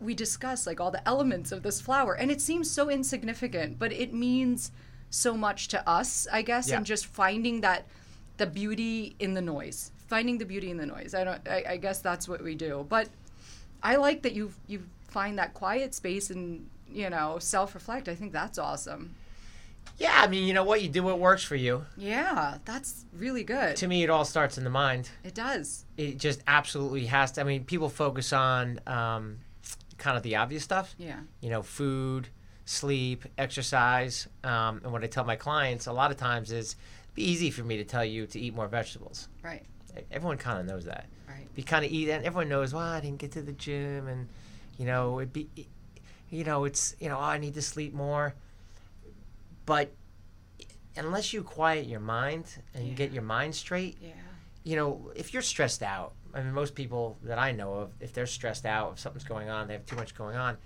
we 0.00 0.14
discuss 0.14 0.66
like 0.66 0.80
all 0.80 0.90
the 0.90 1.06
elements 1.08 1.52
of 1.52 1.62
this 1.62 1.80
flower, 1.80 2.14
and 2.14 2.30
it 2.30 2.40
seems 2.40 2.70
so 2.70 2.90
insignificant, 2.90 3.78
but 3.78 3.92
it 3.92 4.12
means 4.12 4.72
so 5.10 5.36
much 5.36 5.68
to 5.68 5.88
us, 5.88 6.26
I 6.32 6.42
guess, 6.42 6.68
Yeah. 6.68 6.76
and 6.78 6.84
just 6.84 7.06
finding 7.06 7.60
that 7.62 7.86
the 8.36 8.46
beauty 8.46 9.16
in 9.18 9.34
the 9.34 9.42
noise, 9.42 9.92
finding 10.08 10.38
the 10.38 10.44
beauty 10.44 10.70
in 10.70 10.76
the 10.76 10.86
noise. 10.86 11.14
I 11.14 11.24
don't. 11.24 11.48
I, 11.48 11.64
I 11.70 11.76
guess 11.76 12.00
that's 12.00 12.28
what 12.28 12.42
we 12.42 12.54
do. 12.54 12.86
But 12.88 13.08
I 13.82 13.96
like 13.96 14.22
that 14.22 14.32
you 14.32 14.52
you 14.66 14.82
find 15.08 15.38
that 15.38 15.54
quiet 15.54 15.94
space 15.94 16.30
and 16.30 16.68
you 16.90 17.10
know 17.10 17.38
self 17.38 17.74
reflect. 17.74 18.08
I 18.08 18.14
think 18.14 18.32
that's 18.32 18.58
awesome. 18.58 19.14
Yeah, 19.98 20.12
I 20.14 20.26
mean, 20.26 20.46
you 20.46 20.52
know 20.52 20.64
what? 20.64 20.82
You 20.82 20.88
do 20.88 21.02
what 21.02 21.18
works 21.18 21.42
for 21.42 21.56
you. 21.56 21.86
Yeah, 21.96 22.58
that's 22.66 23.06
really 23.14 23.44
good. 23.44 23.76
To 23.76 23.88
me, 23.88 24.02
it 24.02 24.10
all 24.10 24.26
starts 24.26 24.58
in 24.58 24.64
the 24.64 24.70
mind. 24.70 25.08
It 25.24 25.34
does. 25.34 25.86
It 25.96 26.18
just 26.18 26.42
absolutely 26.46 27.06
has 27.06 27.32
to. 27.32 27.40
I 27.40 27.44
mean, 27.44 27.64
people 27.64 27.88
focus 27.88 28.32
on 28.32 28.80
um, 28.86 29.38
kind 29.96 30.16
of 30.16 30.22
the 30.22 30.36
obvious 30.36 30.62
stuff. 30.62 30.94
Yeah. 30.98 31.20
You 31.40 31.48
know, 31.48 31.62
food, 31.62 32.28
sleep, 32.66 33.24
exercise. 33.38 34.28
Um, 34.44 34.82
and 34.84 34.92
what 34.92 35.02
I 35.02 35.06
tell 35.06 35.24
my 35.24 35.36
clients 35.36 35.86
a 35.86 35.92
lot 35.92 36.10
of 36.10 36.18
times 36.18 36.52
is, 36.52 36.76
be 37.16 37.28
easy 37.28 37.50
for 37.50 37.64
me 37.64 37.76
to 37.78 37.84
tell 37.84 38.04
you 38.04 38.26
to 38.26 38.38
eat 38.38 38.54
more 38.54 38.68
vegetables. 38.68 39.28
Right. 39.42 39.64
Everyone 40.12 40.36
kind 40.36 40.60
of 40.60 40.66
knows 40.66 40.84
that. 40.84 41.06
Right. 41.28 41.48
You 41.56 41.64
kind 41.64 41.84
of 41.84 41.90
eat, 41.90 42.08
and 42.10 42.24
everyone 42.24 42.48
knows. 42.48 42.72
Well, 42.74 42.82
I 42.82 43.00
didn't 43.00 43.18
get 43.18 43.32
to 43.32 43.42
the 43.42 43.52
gym, 43.52 44.06
and 44.06 44.28
you 44.78 44.84
know, 44.86 45.18
it 45.18 45.32
be, 45.32 45.48
you 46.30 46.44
know, 46.44 46.64
it's 46.64 46.94
you 47.00 47.08
know, 47.08 47.16
oh, 47.16 47.22
I 47.22 47.38
need 47.38 47.54
to 47.54 47.62
sleep 47.62 47.94
more. 47.94 48.34
But 49.64 49.90
unless 50.96 51.32
you 51.32 51.42
quiet 51.42 51.86
your 51.86 52.00
mind 52.00 52.44
and 52.74 52.86
you 52.86 52.94
get 52.94 53.10
your 53.12 53.22
mind 53.22 53.54
straight, 53.54 53.96
Yeah. 54.00 54.10
you 54.64 54.76
know, 54.76 55.10
if 55.16 55.32
you're 55.32 55.42
stressed 55.42 55.82
out, 55.82 56.12
I 56.34 56.42
mean, 56.42 56.52
most 56.52 56.74
people 56.74 57.16
that 57.22 57.38
I 57.38 57.52
know 57.52 57.72
of, 57.74 57.90
if 58.00 58.12
they're 58.12 58.26
stressed 58.26 58.66
out, 58.66 58.92
if 58.92 58.98
something's 59.00 59.24
going 59.24 59.48
on, 59.48 59.66
they 59.66 59.72
have 59.74 59.86
too 59.86 59.96
much 59.96 60.14
going 60.14 60.36
on, 60.36 60.56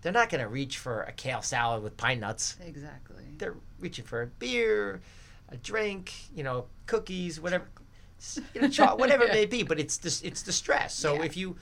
they're 0.00 0.12
not 0.12 0.30
going 0.30 0.40
to 0.40 0.48
reach 0.48 0.78
for 0.78 1.02
a 1.02 1.12
kale 1.12 1.42
salad 1.42 1.82
with 1.82 1.96
pine 1.96 2.20
nuts. 2.20 2.56
Exactly. 2.64 3.24
They're 3.36 3.56
reaching 3.80 4.04
for 4.04 4.22
a 4.22 4.26
beer, 4.28 5.00
a 5.50 5.56
drink, 5.56 6.12
you 6.34 6.42
know, 6.42 6.66
cookies, 6.86 7.40
whatever, 7.40 7.68
you 8.54 8.60
know, 8.62 8.68
cho- 8.68 8.96
whatever 8.96 9.24
it 9.24 9.32
may 9.32 9.46
be. 9.46 9.62
But 9.62 9.78
it's 9.80 9.96
the, 9.98 10.26
it's 10.26 10.42
the 10.42 10.52
stress. 10.52 10.94
So 10.94 11.14
Yeah. 11.14 11.22
if 11.22 11.36
you, 11.36 11.56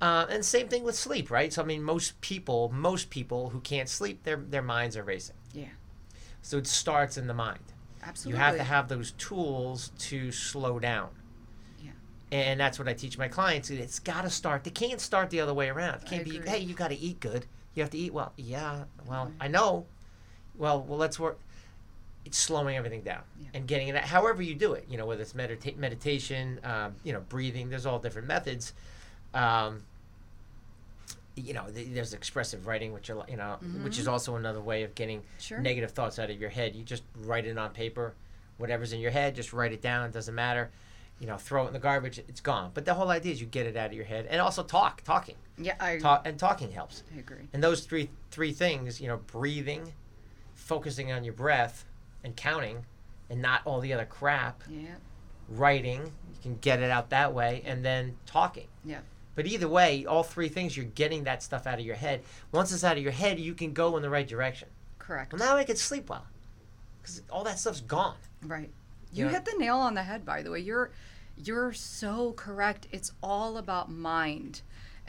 uh, 0.00 0.26
and 0.30 0.44
same 0.44 0.68
thing 0.68 0.82
with 0.84 0.94
sleep, 0.96 1.30
right? 1.30 1.52
So 1.52 1.62
I 1.62 1.64
mean, 1.66 1.82
most 1.82 2.20
people, 2.20 2.70
most 2.74 3.10
people 3.10 3.50
who 3.50 3.60
can't 3.60 3.88
sleep, 3.88 4.22
their 4.24 4.36
their 4.36 4.62
minds 4.62 4.96
are 4.96 5.02
racing. 5.02 5.36
Yeah. 5.52 5.64
So 6.42 6.56
it 6.58 6.66
starts 6.66 7.18
in 7.18 7.26
the 7.26 7.34
mind. 7.34 7.60
Absolutely. 8.02 8.38
You 8.38 8.42
have 8.44 8.56
to 8.56 8.62
have 8.64 8.88
those 8.88 9.10
tools 9.12 9.90
to 9.98 10.32
slow 10.32 10.78
down. 10.78 11.10
Yeah. 11.84 11.90
And 12.32 12.58
that's 12.58 12.78
what 12.78 12.88
I 12.88 12.94
teach 12.94 13.18
my 13.18 13.28
clients. 13.28 13.68
It's 13.68 13.98
got 13.98 14.22
to 14.22 14.30
start. 14.30 14.64
They 14.64 14.70
can't 14.70 15.02
start 15.02 15.28
the 15.28 15.40
other 15.40 15.52
way 15.52 15.68
around. 15.68 15.96
It 15.96 16.06
can't 16.06 16.24
be, 16.24 16.38
agree. 16.38 16.48
hey, 16.48 16.58
you 16.60 16.72
got 16.74 16.88
to 16.88 16.98
eat 16.98 17.20
good. 17.20 17.44
You 17.74 17.82
have 17.82 17.90
to 17.90 17.98
eat 17.98 18.14
well. 18.14 18.32
Yeah, 18.38 18.84
well, 19.06 19.30
I 19.38 19.48
know. 19.48 19.84
Well, 20.56 20.82
well, 20.82 20.98
let's 20.98 21.20
work. 21.20 21.38
It's 22.30 22.38
slowing 22.38 22.76
everything 22.76 23.02
down 23.02 23.22
Yeah. 23.42 23.48
and 23.54 23.66
getting 23.66 23.88
it. 23.88 23.96
Out, 23.96 24.04
however 24.04 24.40
you 24.40 24.54
do 24.54 24.74
it, 24.74 24.86
you 24.88 24.96
know, 24.96 25.04
whether 25.04 25.20
it's 25.20 25.32
medita- 25.32 25.76
meditation, 25.76 26.60
um, 26.62 26.94
you 27.02 27.12
know, 27.12 27.18
breathing. 27.28 27.70
There's 27.70 27.86
all 27.86 27.98
different 27.98 28.28
methods. 28.28 28.72
Um, 29.34 29.82
you 31.34 31.52
know, 31.54 31.66
th- 31.74 31.88
there's 31.92 32.14
expressive 32.14 32.68
writing, 32.68 32.92
which 32.92 33.10
are, 33.10 33.24
you 33.28 33.36
know, 33.36 33.56
which 33.82 33.98
is 33.98 34.06
also 34.06 34.36
another 34.36 34.60
way 34.60 34.84
of 34.84 34.94
getting 34.94 35.18
Mm-hmm. 35.22 35.38
Sure. 35.40 35.58
negative 35.58 35.90
thoughts 35.90 36.20
out 36.20 36.30
of 36.30 36.40
your 36.40 36.50
head. 36.50 36.76
You 36.76 36.84
just 36.84 37.02
write 37.16 37.46
it 37.46 37.58
on 37.58 37.70
paper, 37.70 38.14
whatever's 38.58 38.92
in 38.92 39.00
your 39.00 39.10
head, 39.10 39.34
just 39.34 39.52
write 39.52 39.72
it 39.72 39.82
down. 39.82 40.06
It 40.06 40.12
doesn't 40.12 40.34
matter. 40.34 40.70
You 41.18 41.26
know, 41.26 41.36
throw 41.36 41.64
it 41.64 41.68
in 41.68 41.72
the 41.72 41.80
garbage. 41.80 42.18
It's 42.20 42.40
gone. 42.40 42.70
But 42.74 42.84
the 42.84 42.94
whole 42.94 43.10
idea 43.10 43.32
is 43.32 43.40
you 43.40 43.48
get 43.48 43.66
it 43.66 43.76
out 43.76 43.86
of 43.88 43.92
your 43.94 44.04
head, 44.04 44.26
and 44.30 44.40
also 44.40 44.62
talk, 44.62 45.02
talking, 45.02 45.34
Yeah, 45.58 45.74
I, 45.80 45.98
talk, 45.98 46.22
and 46.28 46.38
talking 46.38 46.70
helps. 46.70 47.02
I 47.12 47.18
agree. 47.18 47.48
And 47.52 47.60
those 47.62 47.80
three 47.86 48.08
three 48.30 48.52
things, 48.52 49.00
you 49.00 49.08
know, 49.08 49.16
breathing, 49.16 49.92
focusing 50.54 51.10
on 51.10 51.24
your 51.24 51.34
breath, 51.34 51.84
and 52.24 52.36
counting, 52.36 52.84
and 53.28 53.40
not 53.42 53.62
all 53.64 53.80
the 53.80 53.92
other 53.92 54.04
crap. 54.04 54.62
Yeah, 54.68 54.94
Writing, 55.48 56.02
you 56.02 56.38
can 56.42 56.56
get 56.60 56.80
it 56.80 56.90
out 56.90 57.10
that 57.10 57.34
way, 57.34 57.62
and 57.64 57.84
then 57.84 58.16
talking. 58.26 58.66
yeah. 58.84 59.00
But 59.36 59.46
either 59.46 59.68
way, 59.68 60.04
all 60.04 60.22
three 60.24 60.48
things, 60.48 60.76
you're 60.76 60.84
getting 60.86 61.24
that 61.24 61.42
stuff 61.42 61.66
out 61.66 61.78
of 61.78 61.84
your 61.86 61.94
head. 61.96 62.22
Once 62.52 62.72
it's 62.72 62.84
out 62.84 62.96
of 62.98 63.02
your 63.02 63.12
head, 63.12 63.38
you 63.38 63.54
can 63.54 63.72
go 63.72 63.96
in 63.96 64.02
the 64.02 64.10
right 64.10 64.26
direction. 64.26 64.68
Correct. 64.98 65.32
Well, 65.32 65.38
now 65.38 65.56
I 65.56 65.64
can 65.64 65.76
sleep 65.76 66.10
well, 66.10 66.26
because 67.00 67.22
all 67.30 67.44
that 67.44 67.58
stuff's 67.58 67.80
gone. 67.80 68.16
Right. 68.42 68.70
You 69.12 69.26
Yeah. 69.26 69.30
hit 69.32 69.44
the 69.46 69.54
nail 69.58 69.76
on 69.76 69.94
the 69.94 70.02
head 70.02 70.24
by 70.26 70.42
the 70.42 70.50
way. 70.50 70.60
You're 70.60 70.90
you're 71.42 71.72
so 71.72 72.32
correct. 72.32 72.86
It's 72.92 73.12
all 73.22 73.56
about 73.56 73.90
mind 73.90 74.60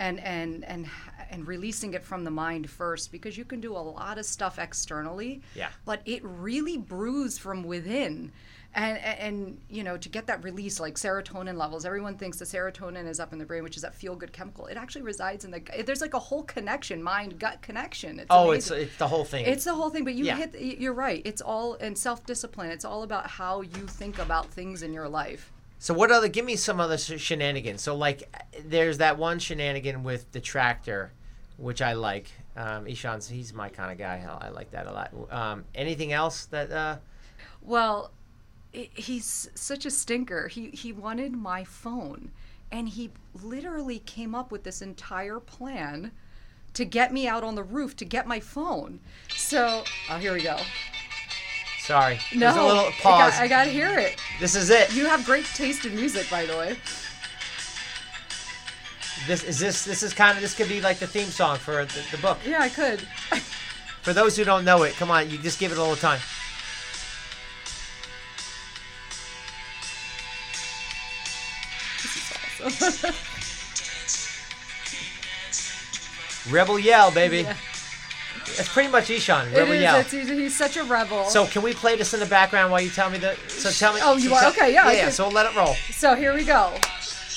and 0.01 0.20
and 0.22 0.65
and 0.65 0.89
and 1.29 1.48
releasing 1.48 1.93
it 1.93 2.03
from 2.03 2.24
the 2.25 2.31
mind 2.31 2.70
first 2.70 3.12
because 3.12 3.38
you 3.38 3.46
can 3.46 3.62
do 3.62 3.72
a 3.74 3.86
lot 4.00 4.17
of 4.17 4.25
stuff 4.25 4.60
externally. 4.60 5.41
Yeah. 5.55 5.70
But 5.86 6.01
it 6.05 6.22
really 6.25 6.77
brews 6.77 7.38
from 7.38 7.63
within. 7.63 8.31
And, 8.74 8.98
and, 9.00 9.20
and 9.20 9.62
you 9.70 9.84
know 9.84 9.98
to 9.98 10.08
get 10.08 10.27
that 10.27 10.46
release 10.46 10.79
like 10.79 10.96
serotonin 10.96 11.58
levels 11.58 11.84
everyone 11.84 12.15
thinks 12.15 12.38
the 12.39 12.46
serotonin 12.46 13.05
is 13.05 13.20
up 13.20 13.34
in 13.34 13.38
the 13.39 13.43
brain 13.43 13.63
which 13.63 13.75
is 13.75 13.81
that 13.81 13.93
feel 13.93 14.15
good 14.15 14.31
chemical 14.31 14.67
it 14.67 14.77
actually 14.77 15.01
resides 15.01 15.43
in 15.43 15.51
the 15.51 15.60
gut 15.60 15.86
there's 15.86 16.00
like 16.00 16.13
a 16.13 16.20
whole 16.20 16.43
connection 16.43 17.03
mind 17.03 17.38
gut 17.38 17.62
connection 17.62 18.17
it's 18.17 18.27
Oh, 18.29 18.51
it's 18.51 18.70
amazing. 18.70 18.88
it's 18.88 18.98
the 18.98 19.08
whole 19.10 19.25
thing. 19.25 19.46
It's 19.46 19.65
the 19.65 19.74
whole 19.75 19.89
thing, 19.89 20.05
but 20.05 20.13
you 20.13 20.24
Yeah. 20.24 20.38
hit. 20.38 20.55
You're 20.79 20.93
right. 20.93 21.22
It's 21.25 21.41
all 21.41 21.74
in 21.88 21.98
self 21.98 22.25
discipline. 22.25 22.72
It's 22.72 22.86
all 22.86 23.03
about 23.03 23.27
how 23.27 23.60
you 23.60 23.88
think 23.88 24.20
about 24.20 24.46
things 24.51 24.84
in 24.84 24.93
your 24.93 25.10
life. 25.10 25.51
So 25.82 25.96
what 25.96 26.12
other? 26.12 26.28
Give 26.28 26.46
me 26.46 26.58
some 26.58 26.80
other 26.80 26.96
shenanigans. 26.96 27.82
So 27.82 27.96
like, 27.96 28.32
there's 28.64 29.00
that 29.00 29.18
one 29.18 29.40
shenanigan 29.40 30.04
with 30.04 30.32
the 30.32 30.40
tractor, 30.40 31.12
which 31.58 31.82
I 31.82 31.94
like. 31.94 32.30
Um, 32.56 32.86
Ishan's 32.86 33.28
he's 33.28 33.52
my 33.52 33.68
kind 33.68 33.92
of 33.92 33.98
guy. 33.98 34.24
I, 34.24 34.46
I 34.46 34.50
like 34.50 34.70
that 34.72 34.86
a 34.86 34.92
lot. 34.92 35.12
Um, 35.32 35.66
anything 35.74 36.14
else 36.14 36.46
that? 36.46 36.72
Uh, 36.72 36.98
Well, 37.64 38.12
he's 38.72 39.50
such 39.56 39.88
a 39.88 39.90
stinker. 39.90 40.50
He 40.50 40.70
he 40.70 40.94
wanted 40.94 41.34
my 41.34 41.64
phone, 41.64 42.30
and 42.72 42.88
he 42.88 43.10
literally 43.42 43.98
came 43.98 44.36
up 44.36 44.52
with 44.52 44.64
this 44.64 44.84
entire 44.84 45.40
plan 45.40 46.12
to 46.76 46.86
get 46.86 47.12
me 47.12 47.28
out 47.28 47.44
on 47.44 47.56
the 47.56 47.64
roof 47.64 47.96
to 47.96 48.06
get 48.06 48.28
my 48.28 48.40
phone. 48.40 49.00
So, 49.36 49.84
oh, 50.12 50.18
here 50.20 50.34
we 50.34 50.44
go. 50.44 50.58
Sorry, 51.92 52.20
No, 52.34 52.40
there's 52.40 52.56
a 52.56 52.64
little 52.64 52.86
I 52.86 52.92
pause. 53.02 53.34
got, 53.34 53.42
I 53.42 53.48
got 53.50 53.64
to 53.66 53.70
hear 53.70 54.00
it. 54.00 54.18
this 54.40 54.56
is 54.56 54.70
it. 54.70 54.94
You 54.96 55.08
have 55.08 55.26
great 55.26 55.44
taste 55.46 55.84
in 55.86 55.94
music, 55.94 56.30
by 56.32 56.46
the 56.46 56.56
way. 56.58 56.78
This 59.28 59.44
is 59.44 59.60
this. 59.60 59.84
This 59.84 60.02
is 60.02 60.14
kind 60.14 60.36
of 60.38 60.42
this 60.42 60.56
could 60.56 60.70
be 60.70 60.80
like 60.82 61.00
the 61.00 61.06
theme 61.06 61.28
song 61.28 61.58
for 61.58 61.84
the, 61.86 62.02
the 62.12 62.18
book. 62.18 62.38
Yeah, 62.48 62.62
I 62.62 62.70
could. 62.70 63.02
For 64.02 64.14
those 64.14 64.36
who 64.36 64.44
don't 64.44 64.66
know 64.66 64.82
it, 64.82 64.96
come 64.96 65.12
on, 65.12 65.30
you 65.30 65.38
just 65.38 65.60
give 65.60 65.72
it 65.72 65.78
a 65.78 65.82
little 65.82 65.96
time. 65.96 66.20
This 72.02 72.16
is 72.18 72.82
awesome. 72.82 73.16
Rebel 76.52 76.80
Yell, 76.80 77.12
baby. 77.12 77.42
Yeah. 77.42 77.56
That's 78.58 78.70
pretty 78.70 78.89
much 78.89 79.10
Ishan. 79.10 79.48
It 79.50 79.67
is. 79.70 80.13
It's, 80.13 80.29
he's, 80.29 80.55
such 80.55 80.77
a 80.77 80.84
rebel. 80.84 81.25
So 81.25 81.46
can 81.46 81.61
we 81.61 81.74
play 81.74 81.96
this 81.96 82.14
in 82.14 82.20
the 82.20 82.25
background 82.25 82.72
while 82.72 82.81
you 82.81 82.90
tell 82.90 83.09
me 83.09 83.18
the? 83.18 83.35
So 83.48 83.70
tell 83.70 83.94
me. 83.94 84.00
Oh, 84.03 84.16
you 84.16 84.29
so 84.29 84.35
are? 84.35 84.42
tell- 84.42 84.51
Okay, 84.51 84.74
yeah, 84.74 84.92
Yeah, 84.92 85.03
can- 85.03 85.11
so 85.11 85.29
let 85.29 85.46
it 85.46 85.55
roll. 85.55 85.74
So 85.92 86.16
here 86.16 86.33
we 86.33 86.44
go. 86.44 86.74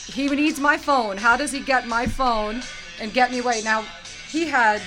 He 0.07 0.29
needs 0.29 0.61
my 0.61 0.77
phone. 0.77 1.17
How 1.17 1.37
does 1.37 1.51
he 1.53 1.61
get 1.61 1.87
my 1.89 2.07
phone 2.07 2.63
and 3.01 3.13
get 3.13 3.31
me 3.31 3.39
away? 3.39 3.63
Now, 3.65 3.85
he 4.29 4.47
had 4.47 4.83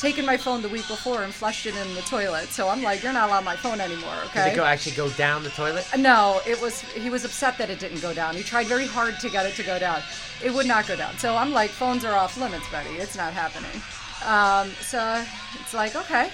taken 0.00 0.24
my 0.24 0.36
phone 0.36 0.62
the 0.62 0.68
week 0.68 0.88
before 0.88 1.22
and 1.22 1.32
flushed 1.32 1.66
it 1.66 1.76
in 1.76 1.94
the 1.94 2.00
toilet. 2.02 2.48
So 2.48 2.68
I'm 2.68 2.82
like, 2.82 3.02
you're 3.02 3.12
not 3.12 3.28
allowed 3.28 3.44
my 3.44 3.56
phone 3.56 3.80
anymore, 3.80 4.14
Okay. 4.26 4.44
Did 4.44 4.52
it 4.54 4.56
go 4.56 4.64
actually 4.64 4.96
go 4.96 5.10
down 5.10 5.42
the 5.44 5.50
toilet? 5.50 5.86
Uh, 5.92 5.98
no, 5.98 6.40
it 6.46 6.60
was. 6.60 6.80
He 6.80 7.10
was 7.10 7.24
upset 7.24 7.58
that 7.58 7.68
it 7.68 7.78
didn't 7.78 8.00
go 8.00 8.14
down. 8.14 8.34
He 8.34 8.42
tried 8.42 8.66
very 8.66 8.86
hard 8.86 9.20
to 9.20 9.28
get 9.28 9.44
it 9.46 9.54
to 9.56 9.62
go 9.62 9.78
down. 9.78 10.02
It 10.42 10.54
would 10.54 10.66
not 10.66 10.86
go 10.88 10.96
down. 10.96 11.18
So 11.18 11.36
I'm 11.36 11.52
like, 11.52 11.70
phones 11.70 12.04
are 12.04 12.14
off 12.16 12.38
limits, 12.38 12.68
buddy. 12.70 12.90
It's 12.90 13.16
not 13.16 13.32
happening. 13.34 13.82
Um, 14.24 14.70
so 14.80 15.24
it's 15.60 15.74
like, 15.74 15.96
okay, 15.96 16.30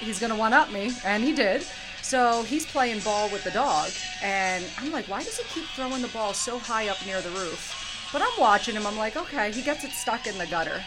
he's 0.00 0.18
gonna 0.18 0.36
one 0.36 0.52
up 0.52 0.70
me, 0.72 0.92
and 1.04 1.22
he 1.22 1.32
did. 1.32 1.64
So 2.02 2.42
he's 2.42 2.66
playing 2.66 3.00
ball 3.00 3.30
with 3.30 3.44
the 3.44 3.50
dog, 3.50 3.90
and 4.22 4.64
I'm 4.78 4.92
like, 4.92 5.06
why 5.06 5.22
does 5.22 5.38
he 5.38 5.44
keep 5.60 5.68
throwing 5.70 6.02
the 6.02 6.08
ball 6.08 6.34
so 6.34 6.58
high 6.58 6.88
up 6.88 7.04
near 7.06 7.20
the 7.20 7.30
roof? 7.30 8.08
But 8.12 8.22
I'm 8.22 8.38
watching 8.38 8.76
him. 8.76 8.86
I'm 8.86 8.96
like, 8.96 9.16
okay, 9.16 9.50
he 9.50 9.62
gets 9.62 9.82
it 9.82 9.90
stuck 9.90 10.26
in 10.26 10.38
the 10.38 10.46
gutter. 10.46 10.80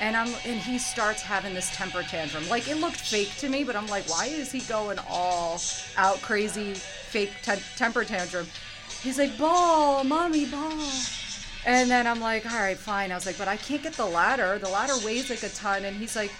And 0.00 0.16
I'm 0.16 0.28
and 0.44 0.58
he 0.58 0.78
starts 0.78 1.20
having 1.22 1.54
this 1.54 1.70
temper 1.76 2.02
tantrum. 2.02 2.48
Like 2.48 2.66
it 2.66 2.76
looked 2.76 2.96
fake 2.96 3.36
to 3.36 3.48
me, 3.48 3.62
but 3.62 3.76
I'm 3.76 3.86
like, 3.88 4.08
why 4.08 4.26
is 4.26 4.50
he 4.50 4.60
going 4.60 4.98
all 5.08 5.60
out 5.96 6.20
crazy 6.22 6.74
fake 6.74 7.30
te- 7.42 7.62
temper 7.76 8.04
tantrum? 8.04 8.46
He's 9.02 9.18
like, 9.18 9.36
ball, 9.36 10.02
mommy, 10.02 10.46
ball. 10.46 10.88
And 11.64 11.90
then 11.90 12.06
I'm 12.08 12.20
like, 12.20 12.44
all 12.50 12.58
right, 12.58 12.76
fine. 12.76 13.12
I 13.12 13.14
was 13.14 13.24
like, 13.26 13.38
but 13.38 13.46
I 13.48 13.56
can't 13.56 13.82
get 13.82 13.92
the 13.94 14.04
ladder. 14.06 14.58
The 14.58 14.68
ladder 14.68 14.94
weighs 15.04 15.30
like 15.30 15.42
a 15.44 15.48
ton. 15.50 15.84
And 15.84 15.96
he's 15.96 16.16
like, 16.16 16.32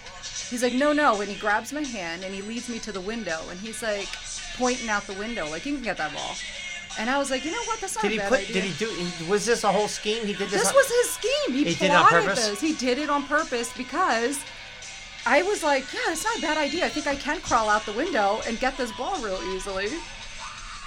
he's 0.51 0.63
like, 0.63 0.75
no, 0.75 0.93
no. 0.93 1.21
And 1.21 1.31
he 1.31 1.39
grabs 1.39 1.73
my 1.73 1.83
hand 1.83 2.25
and 2.25 2.35
he 2.35 2.43
leads 2.43 2.69
me 2.69 2.79
to 2.81 2.91
the 2.93 3.01
window. 3.01 3.41
And 3.51 3.61
he's 3.61 3.83
like 3.83 4.09
pointing 4.57 4.89
out 4.89 5.07
the 5.07 5.13
window, 5.15 5.49
like 5.49 5.65
you 5.65 5.75
can 5.75 5.83
get 5.85 5.97
that 5.99 6.13
ball. 6.13 6.35
And 6.99 7.09
I 7.09 7.19
was 7.19 7.31
like, 7.31 7.45
you 7.45 7.53
know 7.53 7.63
what? 7.65 7.81
That's 7.81 7.95
not 7.95 8.03
Did 8.03 8.15
a 8.15 8.17
bad 8.19 8.29
put? 8.31 8.41
idea. 8.41 8.53
Did 8.55 8.65
he 8.65 8.85
do? 8.85 8.91
he- 8.91 9.31
Was 9.31 9.47
this 9.47 9.65
a 9.65 9.71
whole 9.73 9.89
scheme? 9.89 10.27
He 10.27 10.33
did 10.35 10.51
this. 10.51 10.61
This 10.61 10.69
on- 10.69 10.75
was 10.75 10.89
his 10.89 11.11
scheme. 11.13 11.53
He, 11.57 11.65
He 11.65 11.75
did 11.75 11.83
it 11.85 11.91
on 11.93 12.07
plotted 12.09 12.29
purpose? 12.29 12.49
this. 12.49 12.61
He 12.61 12.75
did 12.75 12.99
it 12.99 13.09
on 13.09 13.23
purpose 13.23 13.73
because 13.77 14.39
I 15.25 15.43
was 15.43 15.63
like, 15.63 15.85
yeah, 15.95 16.01
it's 16.13 16.25
not 16.25 16.37
a 16.37 16.43
bad 16.43 16.59
idea. 16.59 16.85
I 16.85 16.89
think 16.89 17.07
I 17.07 17.15
can 17.15 17.41
crawl 17.41 17.71
out 17.71 17.87
the 17.87 17.93
window 17.93 18.41
and 18.47 18.59
get 18.59 18.77
this 18.77 18.91
ball 18.99 19.17
real 19.23 19.41
easily. 19.55 19.89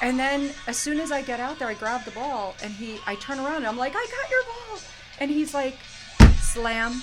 And 0.01 0.19
then 0.19 0.51
as 0.67 0.77
soon 0.77 0.99
as 0.99 1.11
I 1.11 1.21
get 1.21 1.39
out 1.39 1.57
there, 1.59 1.67
I 1.67 1.73
grab 1.73 2.03
the 2.05 2.11
ball 2.11 2.55
and 2.61 2.71
he, 2.73 2.99
I 3.07 3.15
turn 3.15 3.39
around 3.39 3.57
and 3.57 3.67
I'm 3.67 3.77
like, 3.77 3.93
I 3.95 4.05
got 4.21 4.29
your 4.29 4.43
ball. 4.43 4.79
And 5.19 5.31
he's 5.31 5.53
like, 5.53 5.77
slam 6.39 7.01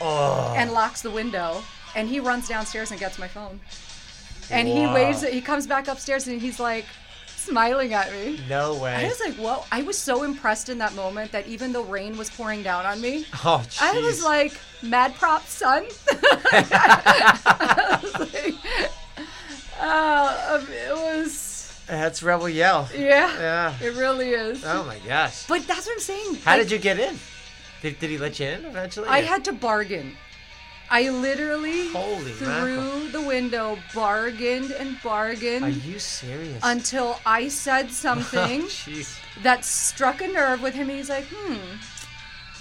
Oh, 0.00 0.52
and 0.56 0.72
locks 0.72 1.02
the 1.02 1.10
window. 1.10 1.62
And 1.94 2.08
he 2.08 2.18
runs 2.20 2.48
downstairs 2.48 2.90
and 2.90 2.98
gets 2.98 3.18
my 3.18 3.28
phone. 3.28 3.60
And 4.50 4.66
he 4.66 4.86
waves 4.86 5.22
it. 5.22 5.32
He 5.32 5.40
comes 5.40 5.66
back 5.66 5.86
upstairs 5.88 6.26
and 6.26 6.40
he's 6.40 6.58
like 6.58 6.84
smiling 7.28 7.92
at 7.94 8.12
me. 8.12 8.40
no 8.48 8.74
way. 8.74 8.94
I 9.04 9.08
was 9.08 9.20
like, 9.20 9.34
whoa. 9.34 9.64
I 9.70 9.82
was 9.82 9.96
so 9.98 10.22
impressed 10.24 10.68
in 10.68 10.78
that 10.78 10.94
moment 10.94 11.30
that 11.32 11.46
even 11.46 11.72
though 11.72 11.84
rain 11.84 12.16
was 12.16 12.30
pouring 12.30 12.62
down 12.62 12.84
on 12.86 13.00
me, 13.00 13.26
Oh, 13.44 13.62
jeez. 13.68 13.78
I 13.80 14.00
was 14.00 14.22
like, 14.24 14.58
mad 14.82 15.14
props, 15.14 15.50
son. 15.52 15.84
I 16.52 17.98
was 18.02 18.14
like, 18.32 18.54
uh, 19.80 20.64
it 20.70 20.94
was, 20.94 21.30
That's 21.86 22.22
Rebel 22.22 22.48
Yell. 22.48 22.88
yeah, 22.94 23.38
Yeah. 23.38 23.74
it 23.82 23.94
really 23.96 24.30
is. 24.30 24.64
Oh 24.64 24.84
my 24.84 24.98
gosh. 25.06 25.46
But 25.46 25.66
that's 25.66 25.86
what 25.86 25.94
I'm 25.94 26.00
saying. 26.00 26.36
How 26.44 26.52
like, 26.52 26.62
did 26.62 26.70
you 26.70 26.78
get 26.78 26.98
in? 26.98 27.18
Did, 27.82 27.98
did 27.98 28.10
he 28.10 28.18
let 28.18 28.38
you 28.38 28.46
in 28.46 28.64
eventually? 28.64 29.08
I 29.08 29.22
had 29.22 29.44
to 29.46 29.52
bargain. 29.52 30.16
I 30.90 31.08
literally 31.08 31.88
Holy 31.88 32.32
through 32.32 32.46
mackerel. 32.48 33.00
the 33.12 33.22
window 33.22 33.78
bargained 33.94 34.72
and 34.72 34.96
bargained 35.02 35.64
Are 35.64 35.70
you 35.70 35.98
serious? 35.98 36.60
until 36.62 37.18
I 37.24 37.48
said 37.48 37.90
something 38.06 38.62
Jeez. 38.62 39.18
that 39.42 39.64
struck 39.64 40.20
a 40.20 40.28
nerve 40.28 40.60
with 40.62 40.74
him. 40.74 40.88
He's 40.90 41.08
like, 41.08 41.24
hmm, 41.32 41.56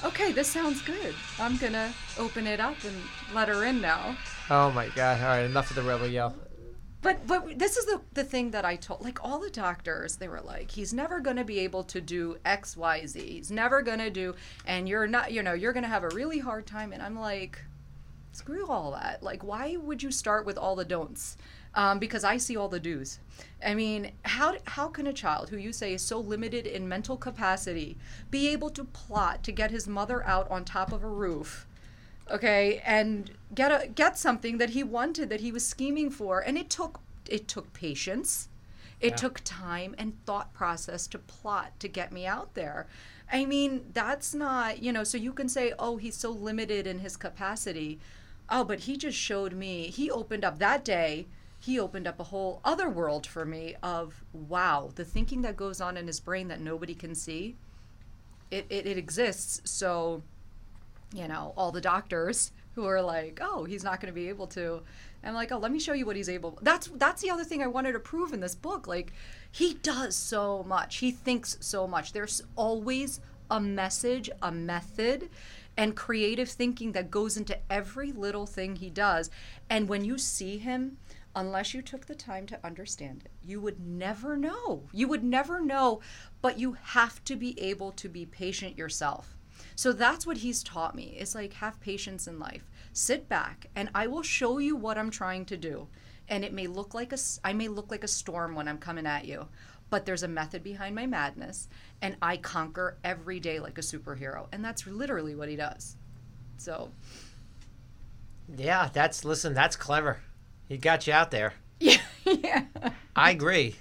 okay, 0.07 0.31
this 0.31 0.47
sounds 0.47 0.81
good. 0.81 1.13
I'm 1.39 1.57
gonna 1.57 1.93
open 2.17 2.47
it 2.47 2.59
up 2.61 2.77
and 2.85 2.95
let 3.35 3.49
her 3.49 3.65
in 3.65 3.81
now. 3.81 4.15
Oh 4.49 4.71
my 4.71 4.87
god. 4.95 5.19
All 5.21 5.27
right, 5.27 5.41
enough 5.45 5.69
of 5.69 5.75
the 5.75 5.83
Rebel 5.83 6.07
Yell. 6.07 6.33
But 7.01 7.25
but 7.25 7.57
this 7.57 7.77
is 7.77 7.85
the 7.85 8.01
the 8.13 8.23
thing 8.23 8.51
that 8.51 8.63
I 8.63 8.75
told 8.75 9.01
like 9.01 9.23
all 9.23 9.39
the 9.39 9.49
doctors 9.49 10.17
they 10.17 10.27
were 10.27 10.41
like 10.41 10.71
he's 10.71 10.93
never 10.93 11.19
going 11.19 11.37
to 11.37 11.43
be 11.43 11.59
able 11.59 11.83
to 11.85 11.99
do 11.99 12.37
X 12.45 12.77
Y 12.77 13.05
Z. 13.05 13.19
He's 13.19 13.51
never 13.51 13.81
going 13.81 13.99
to 13.99 14.11
do 14.11 14.35
and 14.65 14.87
you're 14.87 15.07
not 15.07 15.31
you 15.31 15.41
know 15.41 15.53
you're 15.53 15.73
going 15.73 15.83
to 15.83 15.89
have 15.89 16.03
a 16.03 16.09
really 16.09 16.39
hard 16.39 16.67
time 16.67 16.93
and 16.93 17.01
I'm 17.01 17.19
like 17.19 17.59
screw 18.33 18.67
all 18.67 18.91
that. 18.91 19.23
Like 19.23 19.43
why 19.43 19.77
would 19.77 20.03
you 20.03 20.11
start 20.11 20.45
with 20.45 20.57
all 20.57 20.75
the 20.75 20.85
don'ts? 20.85 21.37
Um, 21.73 21.99
because 21.99 22.25
I 22.25 22.35
see 22.35 22.57
all 22.57 22.67
the 22.67 22.81
do's. 22.81 23.19
I 23.65 23.73
mean, 23.73 24.11
how 24.23 24.57
how 24.65 24.87
can 24.89 25.07
a 25.07 25.13
child 25.13 25.49
who 25.49 25.57
you 25.57 25.71
say 25.73 25.93
is 25.93 26.01
so 26.01 26.19
limited 26.19 26.67
in 26.67 26.87
mental 26.87 27.17
capacity 27.17 27.97
be 28.29 28.49
able 28.49 28.69
to 28.71 28.83
plot 28.83 29.41
to 29.43 29.51
get 29.51 29.71
his 29.71 29.87
mother 29.87 30.25
out 30.27 30.51
on 30.51 30.65
top 30.65 30.91
of 30.91 31.03
a 31.03 31.07
roof? 31.09 31.65
Okay 32.29 32.81
and 32.85 33.31
get 33.53 33.71
a 33.71 33.87
get 33.87 34.17
something 34.17 34.57
that 34.57 34.71
he 34.71 34.83
wanted 34.83 35.29
that 35.29 35.41
he 35.41 35.51
was 35.51 35.67
scheming 35.67 36.09
for 36.09 36.39
and 36.39 36.57
it 36.57 36.69
took 36.69 36.99
it 37.27 37.47
took 37.47 37.71
patience 37.73 38.47
It 39.01 39.17
took 39.17 39.41
time 39.43 39.95
and 39.99 40.13
thought 40.25 40.53
process 40.53 41.07
to 41.09 41.19
plot 41.19 41.73
to 41.81 41.89
get 41.89 42.13
me 42.13 42.25
out 42.25 42.55
there. 42.55 42.87
I 43.31 43.45
mean, 43.45 43.91
that's 43.93 44.33
not, 44.33 44.81
you 44.81 44.93
know, 44.93 45.03
so 45.05 45.17
you 45.17 45.33
can 45.33 45.49
say, 45.49 45.73
oh, 45.79 45.97
he's 45.97 46.17
so 46.17 46.31
limited 46.31 46.87
in 46.87 46.99
his 46.99 47.17
capacity. 47.17 47.99
Oh, 48.49 48.63
but 48.63 48.81
he 48.81 48.97
just 48.97 49.17
showed 49.17 49.53
me, 49.53 49.87
he 49.89 50.11
opened 50.11 50.45
up 50.45 50.59
that 50.59 50.85
day, 50.85 51.27
he 51.59 51.79
opened 51.79 52.07
up 52.07 52.19
a 52.19 52.25
whole 52.31 52.61
other 52.63 52.89
world 52.89 53.27
for 53.27 53.45
me 53.45 53.75
of, 53.83 54.23
wow, 54.33 54.91
the 54.95 55.05
thinking 55.05 55.41
that 55.43 55.57
goes 55.57 55.81
on 55.81 55.97
in 55.97 56.07
his 56.07 56.19
brain 56.21 56.47
that 56.49 56.61
nobody 56.61 56.95
can 56.95 57.15
see, 57.15 57.57
it, 58.49 58.65
it, 58.69 58.85
it 58.85 58.97
exists. 58.97 59.61
So, 59.65 60.23
you 61.13 61.27
know, 61.27 61.53
all 61.57 61.71
the 61.71 61.81
doctors 61.81 62.51
who 62.73 62.85
are 62.85 63.01
like, 63.01 63.39
oh, 63.41 63.65
he's 63.65 63.83
not 63.83 63.99
going 63.99 64.13
to 64.13 64.19
be 64.19 64.29
able 64.29 64.47
to. 64.47 64.81
I'm 65.23 65.33
like, 65.33 65.51
oh, 65.51 65.57
let 65.57 65.71
me 65.71 65.79
show 65.79 65.93
you 65.93 66.05
what 66.05 66.15
he's 66.15 66.29
able. 66.29 66.57
That's 66.61 66.87
that's 66.87 67.21
the 67.21 67.29
other 67.29 67.43
thing 67.43 67.61
I 67.61 67.67
wanted 67.67 67.91
to 67.91 67.99
prove 67.99 68.33
in 68.33 68.39
this 68.39 68.55
book. 68.55 68.87
Like, 68.87 69.13
he 69.51 69.75
does 69.75 70.15
so 70.15 70.63
much. 70.63 70.97
He 70.97 71.11
thinks 71.11 71.57
so 71.59 71.87
much. 71.87 72.13
There's 72.13 72.41
always 72.55 73.19
a 73.49 73.59
message, 73.59 74.29
a 74.41 74.51
method, 74.51 75.29
and 75.77 75.95
creative 75.95 76.49
thinking 76.49 76.93
that 76.93 77.11
goes 77.11 77.37
into 77.37 77.59
every 77.69 78.11
little 78.11 78.45
thing 78.45 78.77
he 78.77 78.89
does. 78.89 79.29
And 79.69 79.89
when 79.89 80.05
you 80.05 80.17
see 80.17 80.57
him, 80.57 80.97
unless 81.35 81.73
you 81.73 81.81
took 81.81 82.05
the 82.05 82.15
time 82.15 82.45
to 82.47 82.59
understand 82.65 83.23
it, 83.25 83.31
you 83.43 83.59
would 83.61 83.79
never 83.79 84.37
know. 84.37 84.83
You 84.91 85.07
would 85.09 85.23
never 85.23 85.59
know, 85.59 85.99
but 86.41 86.57
you 86.57 86.77
have 86.81 87.23
to 87.25 87.35
be 87.35 87.59
able 87.59 87.91
to 87.93 88.09
be 88.09 88.25
patient 88.25 88.77
yourself. 88.77 89.37
So 89.75 89.91
that's 89.93 90.25
what 90.25 90.37
he's 90.37 90.63
taught 90.63 90.95
me. 90.95 91.15
It's 91.19 91.35
like 91.35 91.53
have 91.53 91.79
patience 91.79 92.27
in 92.27 92.39
life. 92.39 92.69
Sit 92.93 93.27
back 93.29 93.67
and 93.75 93.89
I 93.95 94.07
will 94.07 94.23
show 94.23 94.57
you 94.57 94.75
what 94.75 94.97
I'm 94.97 95.09
trying 95.11 95.45
to 95.45 95.57
do. 95.57 95.87
And 96.27 96.45
it 96.45 96.53
may 96.53 96.67
look 96.67 96.93
like 96.93 97.11
a 97.13 97.17
I 97.43 97.53
may 97.53 97.67
look 97.67 97.91
like 97.91 98.03
a 98.03 98.07
storm 98.07 98.55
when 98.55 98.67
I'm 98.67 98.77
coming 98.77 99.05
at 99.05 99.25
you, 99.25 99.47
but 99.89 100.05
there's 100.05 100.23
a 100.23 100.27
method 100.27 100.63
behind 100.63 100.95
my 100.95 101.05
madness 101.05 101.67
and 102.01 102.15
I 102.21 102.37
conquer 102.37 102.97
every 103.03 103.39
day 103.39 103.59
like 103.59 103.77
a 103.77 103.81
superhero. 103.81 104.47
And 104.51 104.63
that's 104.63 104.87
literally 104.87 105.35
what 105.35 105.49
he 105.49 105.55
does. 105.55 105.97
So 106.57 106.91
Yeah, 108.55 108.89
that's 108.91 109.23
listen, 109.25 109.53
that's 109.53 109.75
clever. 109.75 110.21
He 110.67 110.77
got 110.77 111.07
you 111.07 111.13
out 111.13 111.31
there. 111.31 111.53
yeah, 111.79 112.01
yeah. 112.25 112.65
I 113.15 113.31
agree. 113.31 113.75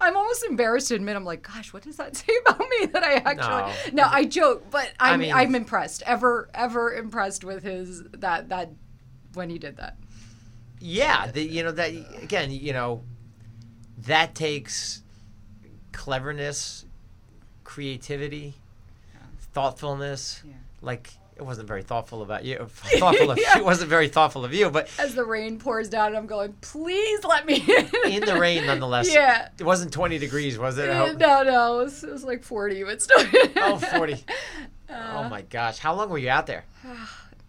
I'm 0.00 0.16
almost 0.16 0.44
embarrassed 0.44 0.88
to 0.88 0.94
admit. 0.94 1.16
I'm 1.16 1.24
like, 1.24 1.42
gosh, 1.42 1.72
what 1.72 1.82
does 1.82 1.96
that 1.96 2.16
say 2.16 2.32
about 2.46 2.58
me 2.60 2.86
that 2.86 3.02
I 3.02 3.14
actually? 3.14 3.92
No. 3.92 4.04
No, 4.04 4.08
I 4.10 4.24
joke, 4.24 4.70
but 4.70 4.92
I'm 5.00 5.20
mean- 5.20 5.32
I'm 5.32 5.54
impressed. 5.54 6.02
Ever 6.06 6.48
ever 6.54 6.92
impressed 6.92 7.44
with 7.44 7.62
his 7.62 8.02
that 8.12 8.48
that 8.48 8.70
when 9.34 9.50
he 9.50 9.58
did 9.58 9.76
that. 9.76 9.96
Yeah, 10.80 11.30
the, 11.30 11.42
you 11.42 11.62
know 11.62 11.72
that 11.72 11.92
again, 12.22 12.50
you 12.50 12.72
know, 12.72 13.02
that 13.98 14.34
takes 14.34 15.02
cleverness, 15.92 16.84
creativity, 17.64 18.54
thoughtfulness. 19.52 20.42
Yeah. 20.46 20.52
Like 20.82 21.10
it 21.36 21.42
wasn't 21.44 21.68
very 21.68 21.82
thoughtful 21.82 22.22
about 22.22 22.44
you. 22.44 22.66
Thoughtful 22.98 23.30
of 23.30 23.38
Yeah. 23.38 23.58
it 23.58 23.64
wasn't 23.64 23.90
very 23.90 24.08
thoughtful 24.08 24.44
of 24.44 24.54
you, 24.54 24.70
but 24.70 24.88
As 24.98 25.14
the 25.14 25.24
rain 25.24 25.58
pours 25.58 25.88
down, 25.88 26.16
I'm 26.16 26.26
going, 26.26 26.54
please 26.62 27.24
let 27.24 27.44
me 27.44 27.62
in 27.66 28.12
in 28.12 28.24
the 28.24 28.38
rain 28.38 28.64
nonetheless. 28.66 29.12
Yeah. 29.12 29.48
It 29.58 29.64
wasn't 29.64 29.92
20 29.92 30.18
degrees, 30.18 30.58
was 30.58 30.78
it? 30.78 30.86
No, 30.86 31.12
no, 31.42 31.80
it 31.80 31.84
was, 31.84 32.04
it 32.04 32.10
was 32.12 32.24
like 32.24 32.42
40, 32.42 32.84
but 32.84 33.02
still. 33.02 33.22
Oh, 33.56 33.78
40. 33.78 34.24
Uh. 34.88 35.14
oh 35.24 35.28
my 35.28 35.42
gosh. 35.42 35.78
How 35.78 35.92
long 35.96 36.08
were 36.10 36.18
you 36.18 36.30
out 36.30 36.46
there? 36.46 36.64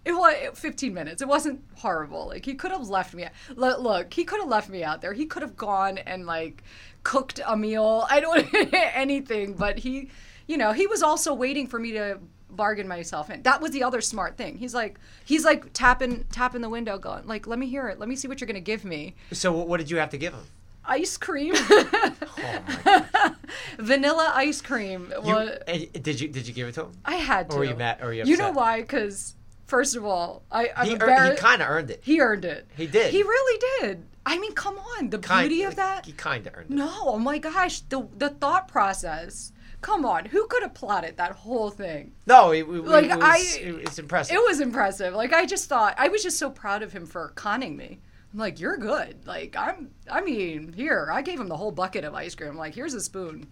It 0.05 0.13
was 0.13 0.57
15 0.57 0.93
minutes. 0.93 1.21
It 1.21 1.27
wasn't 1.27 1.61
horrible. 1.75 2.27
Like 2.27 2.45
he 2.45 2.55
could 2.55 2.71
have 2.71 2.87
left 2.87 3.13
me. 3.13 3.27
Look 3.57 4.13
he 4.13 4.23
could 4.23 4.39
have 4.39 4.47
left 4.47 4.69
me 4.69 4.81
out 4.81 5.01
there. 5.01 5.11
He 5.11 5.25
could 5.25 5.41
have 5.41 5.57
gone 5.57 5.97
and 5.97 6.25
like 6.25 6.63
cooked 7.03 7.41
a 7.45 7.57
meal. 7.57 8.07
I 8.09 8.21
don't 8.21 8.47
anything, 8.73 9.55
but 9.55 9.79
he, 9.79 10.09
you 10.47 10.55
know, 10.55 10.71
he 10.71 10.87
was 10.87 11.03
also 11.03 11.33
waiting 11.33 11.67
for 11.67 11.77
me 11.77 11.91
to 11.91 12.19
bargain 12.49 12.87
myself 12.87 13.29
in. 13.29 13.41
That 13.43 13.61
was 13.61 13.71
the 13.71 13.83
other 13.83 14.01
smart 14.01 14.37
thing. 14.37 14.57
He's 14.57 14.73
like, 14.73 14.99
he's 15.25 15.43
like 15.45 15.71
tapping 15.73 16.25
tapping 16.31 16.61
the 16.61 16.69
window, 16.69 16.97
going 16.97 17.27
like, 17.27 17.47
"Let 17.47 17.59
me 17.59 17.67
hear 17.67 17.87
it. 17.89 17.99
Let 17.99 18.09
me 18.09 18.15
see 18.15 18.27
what 18.27 18.39
you're 18.41 18.47
gonna 18.47 18.59
give 18.59 18.83
me." 18.85 19.15
So 19.31 19.51
what 19.51 19.77
did 19.77 19.89
you 19.91 19.97
have 19.97 20.09
to 20.11 20.17
give 20.17 20.33
him? 20.33 20.43
Ice 20.89 21.17
cream, 21.17 21.53
Oh 21.55 22.11
my 22.37 23.33
vanilla 23.79 24.31
ice 24.35 24.61
cream. 24.61 25.11
you, 25.25 25.87
did 26.01 26.19
you 26.21 26.27
did 26.29 26.47
you 26.47 26.53
give 26.53 26.67
it 26.69 26.73
to 26.75 26.83
him? 26.85 26.91
I 27.05 27.15
had 27.15 27.49
to. 27.49 27.55
Or 27.55 27.59
were 27.59 27.65
you 27.65 27.75
mad- 27.75 27.99
or 28.01 28.13
you 28.13 28.23
You 28.23 28.37
know 28.37 28.51
why? 28.51 28.81
Because 28.81 29.35
first 29.65 29.95
of 29.95 30.05
all, 30.05 30.43
I 30.51 30.69
I'm 30.75 30.85
He, 30.85 30.91
he 30.93 30.97
kind 31.37 31.61
of 31.61 31.67
earned 31.69 31.91
it. 31.91 32.01
He 32.03 32.21
earned 32.21 32.45
it. 32.45 32.67
He 32.77 32.87
did. 32.87 33.11
He 33.11 33.21
really 33.23 33.59
did. 33.81 34.03
I 34.25 34.37
mean, 34.39 34.53
come 34.53 34.77
on. 34.77 35.09
The 35.09 35.19
Kind- 35.19 35.49
beauty 35.49 35.63
of 35.63 35.75
that. 35.75 36.05
He 36.05 36.11
kind 36.13 36.45
of 36.47 36.53
earned 36.55 36.71
it. 36.71 36.73
No, 36.75 36.89
oh 37.03 37.17
my 37.19 37.37
gosh. 37.37 37.81
The 37.81 38.07
the 38.17 38.29
thought 38.29 38.67
process. 38.67 39.51
Come 39.81 40.05
on. 40.05 40.25
Who 40.25 40.47
could 40.47 40.63
have 40.63 40.73
plotted 40.73 41.17
that 41.17 41.33
whole 41.33 41.69
thing? 41.69 42.13
No, 42.25 42.51
it, 42.51 42.61
it, 42.61 42.67
Like, 42.67 43.05
it 43.05 43.17
was, 43.17 43.23
I, 43.23 43.37
it's 43.83 43.99
impressive. 43.99 44.35
It 44.35 44.39
was 44.39 44.59
impressive. 44.59 45.13
Like 45.13 45.33
I 45.33 45.45
just 45.45 45.69
thought 45.69 45.95
I 45.97 46.07
was 46.07 46.23
just 46.23 46.39
so 46.39 46.49
proud 46.49 46.83
of 46.83 46.93
him 46.93 47.05
for 47.05 47.29
conning 47.35 47.77
me. 47.77 47.99
I'm 48.33 48.39
like, 48.39 48.59
you're 48.59 48.77
good. 48.77 49.25
Like 49.25 49.55
I'm. 49.57 49.91
I 50.09 50.21
mean, 50.21 50.73
here 50.73 51.09
I 51.11 51.21
gave 51.21 51.39
him 51.39 51.47
the 51.47 51.57
whole 51.57 51.71
bucket 51.71 52.03
of 52.03 52.13
ice 52.13 52.35
cream. 52.35 52.51
I'm 52.51 52.57
like, 52.57 52.75
here's 52.75 52.93
a 52.93 53.01
spoon. 53.01 53.47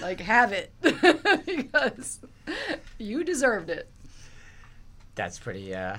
Like 0.00 0.20
have 0.20 0.52
it 0.52 0.72
because 0.80 2.20
you 2.98 3.24
deserved 3.24 3.70
it. 3.70 3.90
That's 5.14 5.38
pretty. 5.38 5.74
Uh, 5.74 5.98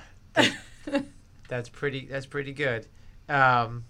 that's 1.48 1.68
pretty. 1.68 2.06
That's 2.06 2.26
pretty 2.26 2.52
good. 2.52 2.86
Um, 3.28 3.84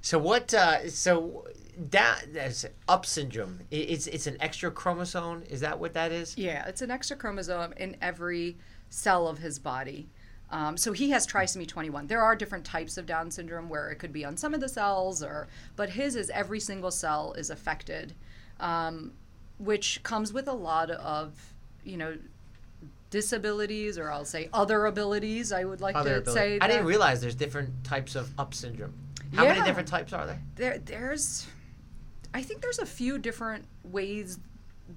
so 0.00 0.18
what? 0.18 0.52
Uh, 0.52 0.88
so 0.88 1.46
that 1.90 2.24
that's 2.32 2.66
up 2.88 3.06
syndrome. 3.06 3.60
It's 3.70 4.06
it's 4.06 4.26
an 4.26 4.36
extra 4.40 4.70
chromosome. 4.70 5.42
Is 5.48 5.60
that 5.60 5.78
what 5.78 5.94
that 5.94 6.12
is? 6.12 6.36
Yeah, 6.36 6.66
it's 6.66 6.82
an 6.82 6.90
extra 6.90 7.16
chromosome 7.16 7.72
in 7.76 7.96
every 8.00 8.56
cell 8.90 9.26
of 9.28 9.38
his 9.38 9.58
body. 9.58 10.08
Um, 10.50 10.76
so 10.76 10.92
he 10.92 11.08
has 11.10 11.26
trisomy 11.26 11.66
21. 11.66 12.08
There 12.08 12.20
are 12.20 12.36
different 12.36 12.66
types 12.66 12.98
of 12.98 13.06
Down 13.06 13.30
syndrome 13.30 13.70
where 13.70 13.88
it 13.90 13.96
could 13.96 14.12
be 14.12 14.22
on 14.22 14.36
some 14.36 14.52
of 14.52 14.60
the 14.60 14.68
cells, 14.68 15.22
or 15.22 15.48
but 15.76 15.90
his 15.90 16.14
is 16.14 16.28
every 16.28 16.60
single 16.60 16.90
cell 16.90 17.32
is 17.38 17.48
affected, 17.48 18.12
um, 18.60 19.12
which 19.58 20.02
comes 20.02 20.32
with 20.32 20.48
a 20.48 20.52
lot 20.52 20.90
of 20.90 21.54
you 21.84 21.96
know 21.96 22.18
disabilities, 23.08 23.98
or 23.98 24.10
I'll 24.10 24.26
say 24.26 24.50
other 24.52 24.86
abilities. 24.86 25.52
I 25.52 25.64
would 25.64 25.80
like 25.80 25.96
Other 25.96 26.16
to 26.16 26.30
ability. 26.30 26.58
say. 26.58 26.58
I 26.60 26.66
didn't 26.66 26.86
realize 26.86 27.20
there's 27.20 27.34
different 27.34 27.84
types 27.84 28.14
of 28.14 28.30
up 28.38 28.52
syndrome. 28.52 28.92
How 29.34 29.44
many 29.44 29.62
different 29.62 29.88
types 29.88 30.12
are 30.12 30.26
there? 30.26 30.42
there 30.56 30.78
there's 30.78 31.46
i 32.34 32.42
think 32.42 32.60
there's 32.62 32.78
a 32.78 32.86
few 32.86 33.18
different 33.18 33.64
ways 33.84 34.38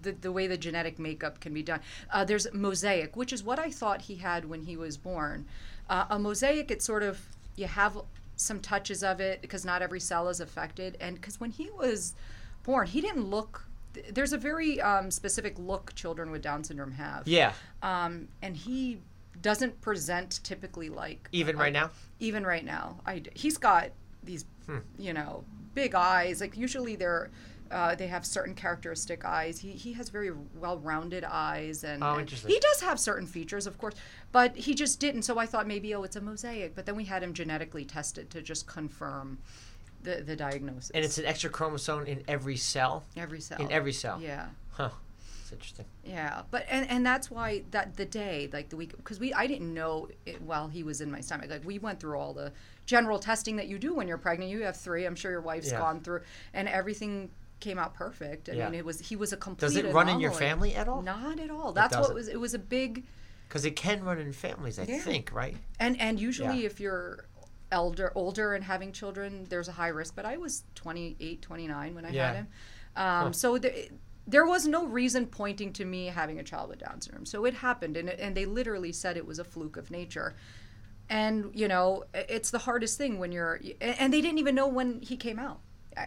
the, 0.02 0.12
the 0.12 0.32
way 0.32 0.48
the 0.48 0.58
genetic 0.58 1.00
makeup 1.00 1.40
can 1.40 1.54
be 1.54 1.64
done. 1.64 1.80
Uh, 2.12 2.26
there's 2.26 2.48
mosaic 2.54 3.16
which 3.16 3.32
is 3.32 3.44
what 3.44 3.60
i 3.60 3.70
thought 3.70 4.02
he 4.04 4.16
had 4.16 4.46
when 4.46 4.64
he 4.64 4.76
was 4.76 4.98
born. 4.98 5.46
Uh, 5.90 6.06
a 6.10 6.20
mosaic 6.20 6.72
it's 6.72 6.84
sort 6.86 7.04
of 7.04 7.22
you 7.56 7.68
have 7.68 7.98
some 8.36 8.60
touches 8.60 9.04
of 9.04 9.22
it 9.22 9.42
because 9.42 9.64
not 9.64 9.82
every 9.82 10.00
cell 10.00 10.28
is 10.28 10.42
affected. 10.42 10.98
And 11.00 11.16
because 11.16 11.40
when 11.40 11.52
he 11.52 11.70
was 11.72 12.14
born 12.64 12.88
he 12.88 13.00
didn't 13.00 13.30
look 13.30 13.66
th- 13.94 14.08
there's 14.14 14.34
a 14.34 14.38
very 14.38 14.82
um, 14.82 15.10
specific 15.12 15.58
look 15.58 15.94
children 15.96 16.32
with 16.32 16.42
down 16.42 16.64
syndrome 16.64 16.92
have. 16.94 17.26
Yeah. 17.28 17.54
um, 17.82 18.28
and 18.42 18.58
he 18.58 19.00
doesn't 19.42 19.80
present 19.82 20.40
typically 20.44 20.90
like 20.90 21.30
Even 21.32 21.56
right 21.58 21.72
now. 21.72 21.92
even 22.20 22.44
right 22.46 22.66
now. 22.66 23.00
I 23.06 23.22
he's 23.34 23.58
got 23.58 23.92
these 24.24 24.44
Hmm. 24.68 24.78
you 24.98 25.14
know 25.14 25.44
big 25.74 25.94
eyes 25.96 26.42
like 26.42 26.58
usually 26.58 26.96
they're 26.96 27.30
uh, 27.72 27.96
they 27.96 28.06
have 28.08 28.26
certain 28.26 28.54
characteristic 28.54 29.26
eyes 29.26 29.60
he, 29.60 29.72
he 29.72 29.94
has 29.94 30.10
very 30.10 30.32
well-rounded 30.56 31.24
eyes 31.24 31.84
and, 31.84 32.04
Oh, 32.04 32.14
and 32.16 32.30
he 32.30 32.60
does 32.60 32.82
have 32.82 33.00
certain 33.00 33.26
features 33.28 33.66
of 33.68 33.78
course 33.80 33.96
but 34.32 34.56
he 34.56 34.74
just 34.76 35.00
didn't 35.00 35.24
so 35.24 35.38
i 35.40 35.46
thought 35.48 35.68
maybe 35.68 35.94
oh 35.96 36.04
it's 36.04 36.16
a 36.16 36.22
mosaic 36.22 36.76
but 36.76 36.86
then 36.86 36.96
we 36.96 37.06
had 37.06 37.24
him 37.24 37.34
genetically 37.34 37.84
tested 37.84 38.30
to 38.30 38.42
just 38.42 38.68
confirm 38.68 39.40
the, 40.04 40.22
the 40.22 40.36
diagnosis 40.36 40.92
And 40.92 41.04
it's 41.04 41.18
an 41.18 41.26
extra 41.26 41.50
chromosome 41.50 42.06
in 42.06 42.24
every 42.28 42.56
cell. 42.58 43.04
every 43.18 43.42
cell 43.42 43.60
In 43.60 43.72
every 43.72 43.94
cell. 43.94 44.20
yeah 44.22 44.48
Huh. 44.72 44.90
Interesting. 45.56 45.86
yeah, 46.04 46.42
but 46.52 46.66
and 46.70 46.90
and 46.90 47.06
that's 47.06 47.32
why 47.32 47.64
that 47.72 47.96
the 47.98 48.06
day 48.06 48.50
like 48.54 48.70
the 48.70 48.76
week 48.78 48.96
because 48.98 49.20
we 49.20 49.34
I 49.34 49.48
didn't 49.48 49.74
know 49.74 50.08
it 50.26 50.42
while 50.42 50.68
he 50.68 50.84
was 50.84 51.02
in 51.02 51.10
my 51.12 51.22
stomach. 51.22 51.50
Like 51.50 51.66
we 51.66 51.80
went 51.80 52.00
through 52.00 52.18
all 52.20 52.34
the 52.34 52.52
general 52.86 53.18
testing 53.20 53.56
that 53.56 53.68
you 53.68 53.80
do 53.80 53.94
when 53.96 54.08
you're 54.08 54.18
pregnant. 54.18 54.52
You 54.52 54.64
have 54.64 54.78
three. 54.78 55.06
I'm 55.06 55.16
sure 55.16 55.32
your 55.32 55.42
wife's 55.42 55.72
Yeah. 55.72 55.80
gone 55.80 56.02
through, 56.02 56.22
and 56.54 56.68
everything 56.68 57.30
came 57.60 57.80
out 57.80 57.94
perfect. 57.94 58.50
I 58.50 58.54
Yeah. 58.54 58.66
mean, 58.70 58.80
it 58.80 58.86
was 58.86 59.00
he 59.00 59.16
was 59.16 59.32
a 59.34 59.38
complete. 59.38 59.68
Does 59.68 59.76
it 59.78 59.94
run 59.94 60.10
in 60.10 60.20
your 60.20 60.32
family 60.32 60.76
at 60.76 60.88
all? 60.88 61.02
Not 61.02 61.40
at 61.40 61.50
all. 61.50 61.72
That's 61.74 61.96
what 61.98 62.14
was. 62.14 62.28
It 62.28 62.40
was 62.40 62.54
a 62.54 62.60
big 62.60 63.04
Because 63.48 63.64
it 63.66 63.76
can 63.76 64.04
run 64.04 64.20
in 64.20 64.34
families, 64.34 64.78
I 64.80 64.84
Yeah. 64.84 65.00
think, 65.00 65.32
right? 65.32 65.56
and 65.80 66.00
and 66.02 66.20
usually 66.20 66.66
if 66.66 66.80
you're 66.80 67.26
elder 67.72 68.12
older 68.16 68.54
and 68.54 68.64
having 68.64 68.92
children 68.92 69.46
there's 69.50 69.68
a 69.68 69.72
high 69.72 69.88
risk 69.88 70.16
but 70.16 70.24
i 70.24 70.38
was 70.38 70.64
28 70.76 71.42
29 71.42 71.96
when 71.96 72.06
i 72.06 72.12
Yeah. 72.12 72.28
had 72.28 72.36
him 72.36 72.48
um, 72.96 73.34
so 73.34 73.58
there, 73.58 73.74
there 74.28 74.46
was 74.46 74.66
no 74.66 74.86
reason 74.86 75.28
pointing 75.28 75.72
to 75.74 75.86
me 75.86 76.08
having 76.08 76.40
a 76.40 76.44
child 76.44 76.70
with 76.70 76.80
down 76.80 77.00
syndrome 77.02 77.26
so 77.26 77.46
it 77.46 77.54
happened 77.54 77.98
and, 77.98 78.10
and 78.10 78.36
they 78.36 78.46
literally 78.46 78.92
said 78.92 79.18
it 79.18 79.26
was 79.26 79.40
a 79.40 79.44
fluke 79.44 79.78
of 79.78 79.92
nature 79.92 80.36
and 81.10 81.52
you 81.54 81.68
know 81.68 82.04
it's 82.14 82.50
the 82.50 82.60
hardest 82.60 82.98
thing 82.98 83.20
when 83.20 83.32
you're 83.32 83.60
and 83.82 84.12
they 84.12 84.22
didn't 84.22 84.40
even 84.40 84.56
know 84.56 84.68
when 84.68 85.00
he 85.02 85.16
came 85.16 85.38
out 85.38 85.60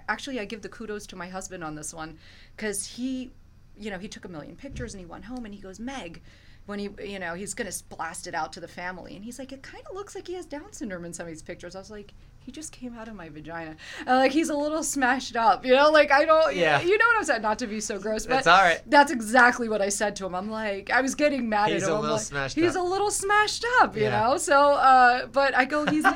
actually 0.09 0.41
I 0.41 0.45
give 0.45 0.63
the 0.63 0.69
kudos 0.69 1.07
to 1.09 1.17
my 1.17 1.29
husband 1.29 1.65
on 1.65 1.75
this 1.75 1.93
one 1.95 2.19
because 2.57 2.87
he, 2.87 3.31
you 3.77 3.91
know, 3.91 3.99
he 3.99 4.09
took 4.09 4.25
a 4.25 4.29
million 4.29 4.57
pictures 4.57 4.95
and 4.95 5.01
he 5.01 5.07
went 5.07 5.25
home 5.25 5.45
and 5.45 5.55
he 5.55 5.61
goes, 5.61 5.79
Meg, 5.79 6.23
when 6.67 6.79
he, 6.79 6.91
you 7.03 7.19
know, 7.19 7.35
he's 7.35 7.55
gonna 7.55 7.73
blast 7.89 8.27
it 8.27 8.35
out 8.35 8.53
to 8.55 8.61
the 8.61 8.69
family 8.69 9.17
and 9.17 9.25
he's 9.25 9.39
like, 9.39 9.53
it 9.53 9.63
kind 9.63 9.85
of 9.89 9.95
looks 9.95 10.15
like 10.15 10.27
he 10.27 10.35
has 10.35 10.47
Down 10.47 10.73
syndrome 10.73 11.05
in 11.05 11.13
some 11.13 11.27
of 11.27 11.33
these 11.33 11.43
pictures. 11.43 11.75
I 11.75 11.79
was 11.79 11.91
like. 11.91 12.13
He 12.49 12.53
just 12.53 12.73
came 12.73 12.97
out 12.99 13.09
of 13.09 13.15
my 13.15 13.29
vagina. 13.29 13.77
Uh, 14.07 14.17
like 14.17 14.33
he's 14.33 14.49
a 14.49 14.57
little 14.57 14.83
smashed 14.83 15.37
up, 15.37 15.67
you 15.67 15.75
know. 15.75 15.91
Like 15.91 16.11
I 16.11 16.25
don't, 16.25 16.57
Yeah. 16.57 16.81
You 16.81 16.97
know 16.97 17.05
what 17.09 17.19
I'm 17.19 17.25
saying? 17.25 17.43
Not 17.43 17.59
to 17.59 17.67
be 17.67 17.79
so 17.79 17.99
gross, 17.99 18.25
but 18.25 18.37
That's 18.37 18.47
all 18.47 18.63
right. 18.63 18.81
That's 18.87 19.13
exactly 19.13 19.69
what 19.69 19.83
I 19.83 19.91
said 19.91 20.17
to 20.17 20.25
him. 20.25 20.35
I'm 20.35 20.51
like, 20.51 20.89
I 20.91 21.03
was 21.03 21.15
getting 21.15 21.51
mad 21.51 21.69
He's 21.73 21.83
at 21.83 21.91
him. 21.91 21.97
a 21.97 22.01
little 22.01 22.17
like, 22.17 22.25
smashed 22.25 22.57
he's 22.57 22.75
up. 22.75 22.87
a 22.87 22.89
little 22.89 23.11
smashed 23.11 23.67
up, 23.83 23.95
you 23.95 24.05
Yeah. 24.05 24.19
know. 24.29 24.39
So, 24.39 24.59
uh, 24.59 25.27
but 25.27 25.55
I 25.55 25.67
go, 25.67 25.85
he's. 25.85 26.07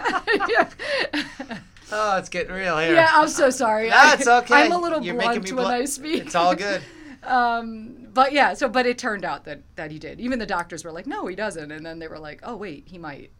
Oh, 1.94 2.16
it's 2.16 2.30
getting 2.30 2.54
real 2.54 2.78
here. 2.78 2.94
Yeah, 2.94 3.10
I'm 3.12 3.28
so 3.28 3.50
sorry. 3.50 3.90
That's 3.90 4.26
okay. 4.26 4.54
I'm 4.54 4.72
a 4.72 4.78
little 4.78 5.02
You're 5.02 5.14
blunt 5.14 5.44
when 5.44 5.56
blunt. 5.56 5.74
I 5.74 5.84
speak. 5.84 6.24
It's 6.24 6.34
all 6.34 6.54
good. 6.54 6.80
Um, 7.24 8.08
but 8.12 8.32
yeah, 8.32 8.52
so 8.54 8.68
but 8.68 8.84
it 8.84 8.98
turned 8.98 9.24
out 9.24 9.44
that 9.44 9.60
that 9.76 9.92
he 9.92 10.00
did. 10.00 10.18
Even 10.20 10.40
the 10.40 10.46
doctors 10.46 10.84
were 10.84 10.90
like, 10.90 11.06
"No, 11.06 11.28
he 11.28 11.36
doesn't," 11.36 11.70
and 11.70 11.86
then 11.86 12.00
they 12.00 12.08
were 12.08 12.18
like, 12.18 12.40
"Oh 12.42 12.56
wait, 12.56 12.88
he 12.88 12.98
might," 12.98 13.30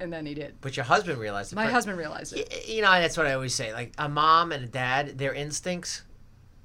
and 0.00 0.12
then 0.12 0.26
he 0.26 0.34
did. 0.34 0.56
But 0.60 0.76
your 0.76 0.84
husband 0.84 1.18
realized 1.18 1.52
it. 1.52 1.56
My 1.56 1.64
but- 1.64 1.72
husband 1.72 1.98
realized 1.98 2.34
it. 2.36 2.66
You 2.68 2.82
know, 2.82 2.90
that's 2.92 3.16
what 3.16 3.26
I 3.26 3.34
always 3.34 3.54
say. 3.54 3.72
Like 3.72 3.92
a 3.98 4.08
mom 4.08 4.52
and 4.52 4.64
a 4.64 4.68
dad, 4.68 5.18
their 5.18 5.34
instincts, 5.34 6.02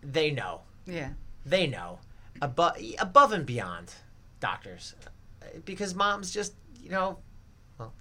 they 0.02 0.32
know. 0.32 0.62
Yeah, 0.86 1.10
They 1.46 1.68
know. 1.68 2.00
Above, 2.42 2.78
above 3.00 3.32
and 3.32 3.46
beyond 3.46 3.94
doctors. 4.40 4.96
Because 5.66 5.96
moms 5.96 6.32
just, 6.32 6.54
you 6.82 6.90
know, 6.90 7.20
well, 7.78 7.94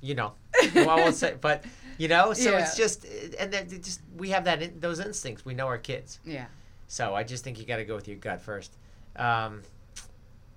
you 0.00 0.14
know. 0.14 0.34
Well, 0.74 0.90
I 0.90 0.96
won't 0.96 1.14
say, 1.14 1.34
but, 1.40 1.64
you 1.98 2.08
know, 2.08 2.32
so 2.34 2.56
it's 2.56 2.76
just, 2.76 3.06
and 3.38 3.50
then 3.52 3.68
just, 3.68 4.00
we 4.16 4.30
have 4.30 4.44
that, 4.44 4.60
in, 4.62 4.80
those 4.80 5.00
instincts. 5.00 5.44
We 5.44 5.54
know 5.54 5.66
our 5.66 5.78
kids. 5.78 6.20
yeah. 6.24 6.46
So 6.86 7.14
I 7.14 7.24
just 7.24 7.42
think 7.42 7.58
you 7.58 7.64
got 7.64 7.78
to 7.78 7.84
go 7.84 7.94
with 7.96 8.06
your 8.06 8.18
gut 8.18 8.40
first. 8.42 8.76
Um, 9.16 9.62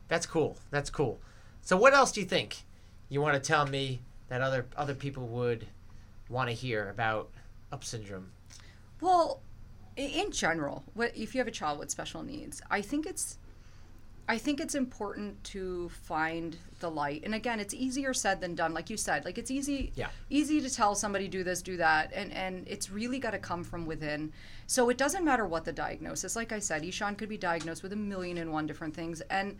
that's 0.09 0.25
cool. 0.25 0.57
That's 0.71 0.89
cool. 0.89 1.19
So 1.61 1.77
what 1.77 1.93
else 1.93 2.11
do 2.11 2.19
you 2.19 2.27
think 2.27 2.63
you 3.09 3.21
want 3.21 3.35
to 3.35 3.39
tell 3.39 3.65
me 3.65 4.01
that 4.29 4.41
other 4.41 4.65
other 4.75 4.93
people 4.95 5.27
would 5.27 5.65
want 6.29 6.49
to 6.49 6.55
hear 6.55 6.89
about 6.89 7.29
up 7.71 7.83
syndrome? 7.83 8.31
Well, 9.01 9.41
in 9.95 10.31
general, 10.31 10.83
what 10.93 11.15
if 11.15 11.33
you 11.33 11.39
have 11.39 11.47
a 11.47 11.51
child 11.51 11.79
with 11.79 11.89
special 11.89 12.23
needs, 12.23 12.61
I 12.69 12.81
think 12.81 13.05
it's 13.05 13.37
I 14.29 14.37
think 14.37 14.59
it's 14.59 14.75
important 14.75 15.41
to 15.45 15.87
find 15.87 16.57
the 16.81 16.91
light. 16.91 17.21
And 17.23 17.33
again, 17.33 17.61
it's 17.61 17.73
easier 17.73 18.13
said 18.13 18.41
than 18.41 18.55
done 18.55 18.73
like 18.73 18.89
you 18.89 18.97
said. 18.97 19.23
Like 19.23 19.37
it's 19.37 19.49
easy 19.49 19.93
Yeah. 19.95 20.09
easy 20.29 20.59
to 20.61 20.69
tell 20.69 20.95
somebody 20.95 21.29
do 21.29 21.43
this, 21.43 21.61
do 21.61 21.77
that, 21.77 22.11
and 22.13 22.33
and 22.33 22.67
it's 22.67 22.89
really 22.91 23.19
got 23.19 23.31
to 23.31 23.39
come 23.39 23.63
from 23.63 23.85
within. 23.85 24.33
So 24.67 24.89
it 24.89 24.97
doesn't 24.97 25.23
matter 25.23 25.45
what 25.45 25.63
the 25.63 25.71
diagnosis. 25.71 26.35
Like 26.35 26.51
I 26.51 26.59
said, 26.59 26.83
Ishan 26.83 27.15
could 27.15 27.29
be 27.29 27.37
diagnosed 27.37 27.83
with 27.83 27.93
a 27.93 27.95
million 27.95 28.37
and 28.37 28.51
one 28.51 28.67
different 28.67 28.93
things 28.93 29.21
and 29.29 29.57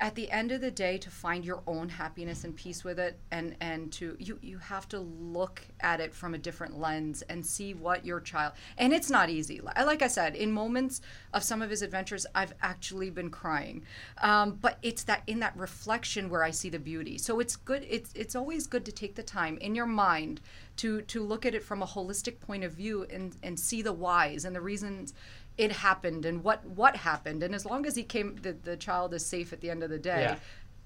at 0.00 0.14
the 0.14 0.30
end 0.30 0.50
of 0.50 0.62
the 0.62 0.70
day 0.70 0.96
to 0.96 1.10
find 1.10 1.44
your 1.44 1.62
own 1.66 1.88
happiness 1.88 2.44
and 2.44 2.56
peace 2.56 2.82
with 2.82 2.98
it 2.98 3.18
and 3.30 3.54
and 3.60 3.92
to 3.92 4.16
you 4.18 4.38
you 4.40 4.56
have 4.56 4.88
to 4.88 4.98
look 4.98 5.62
at 5.80 6.00
it 6.00 6.14
from 6.14 6.32
a 6.34 6.38
different 6.38 6.78
lens 6.78 7.22
and 7.28 7.44
see 7.44 7.74
what 7.74 8.04
your 8.04 8.18
child 8.18 8.52
and 8.78 8.92
it's 8.92 9.10
not 9.10 9.28
easy. 9.28 9.60
Like 9.60 10.02
i 10.02 10.08
said 10.08 10.34
in 10.34 10.50
moments 10.50 11.02
of 11.34 11.42
some 11.42 11.60
of 11.60 11.68
his 11.68 11.82
adventures 11.82 12.26
i've 12.34 12.54
actually 12.62 13.10
been 13.10 13.30
crying. 13.30 13.84
Um, 14.22 14.58
but 14.60 14.78
it's 14.82 15.04
that 15.04 15.22
in 15.26 15.40
that 15.40 15.56
reflection 15.56 16.30
where 16.30 16.42
i 16.42 16.50
see 16.50 16.70
the 16.70 16.78
beauty. 16.78 17.18
So 17.18 17.38
it's 17.38 17.56
good 17.56 17.86
it's 17.88 18.10
it's 18.14 18.34
always 18.34 18.66
good 18.66 18.86
to 18.86 18.92
take 18.92 19.14
the 19.16 19.22
time 19.22 19.58
in 19.58 19.74
your 19.74 19.86
mind 19.86 20.40
to 20.76 21.02
to 21.02 21.22
look 21.22 21.44
at 21.44 21.54
it 21.54 21.62
from 21.62 21.82
a 21.82 21.86
holistic 21.86 22.40
point 22.40 22.64
of 22.64 22.72
view 22.72 23.06
and 23.10 23.36
and 23.42 23.60
see 23.60 23.82
the 23.82 23.92
whys 23.92 24.46
and 24.46 24.56
the 24.56 24.62
reasons 24.62 25.12
it 25.58 25.72
happened 25.72 26.24
and 26.24 26.42
what 26.44 26.64
what 26.64 26.96
happened. 26.96 27.42
And 27.42 27.54
as 27.54 27.64
long 27.66 27.86
as 27.86 27.94
he 27.96 28.02
came 28.02 28.36
the, 28.42 28.52
the 28.52 28.76
child 28.76 29.12
is 29.14 29.24
safe 29.26 29.52
at 29.52 29.60
the 29.60 29.70
end 29.70 29.82
of 29.82 29.90
the 29.90 29.98
day 29.98 30.22
Yeah. 30.22 30.36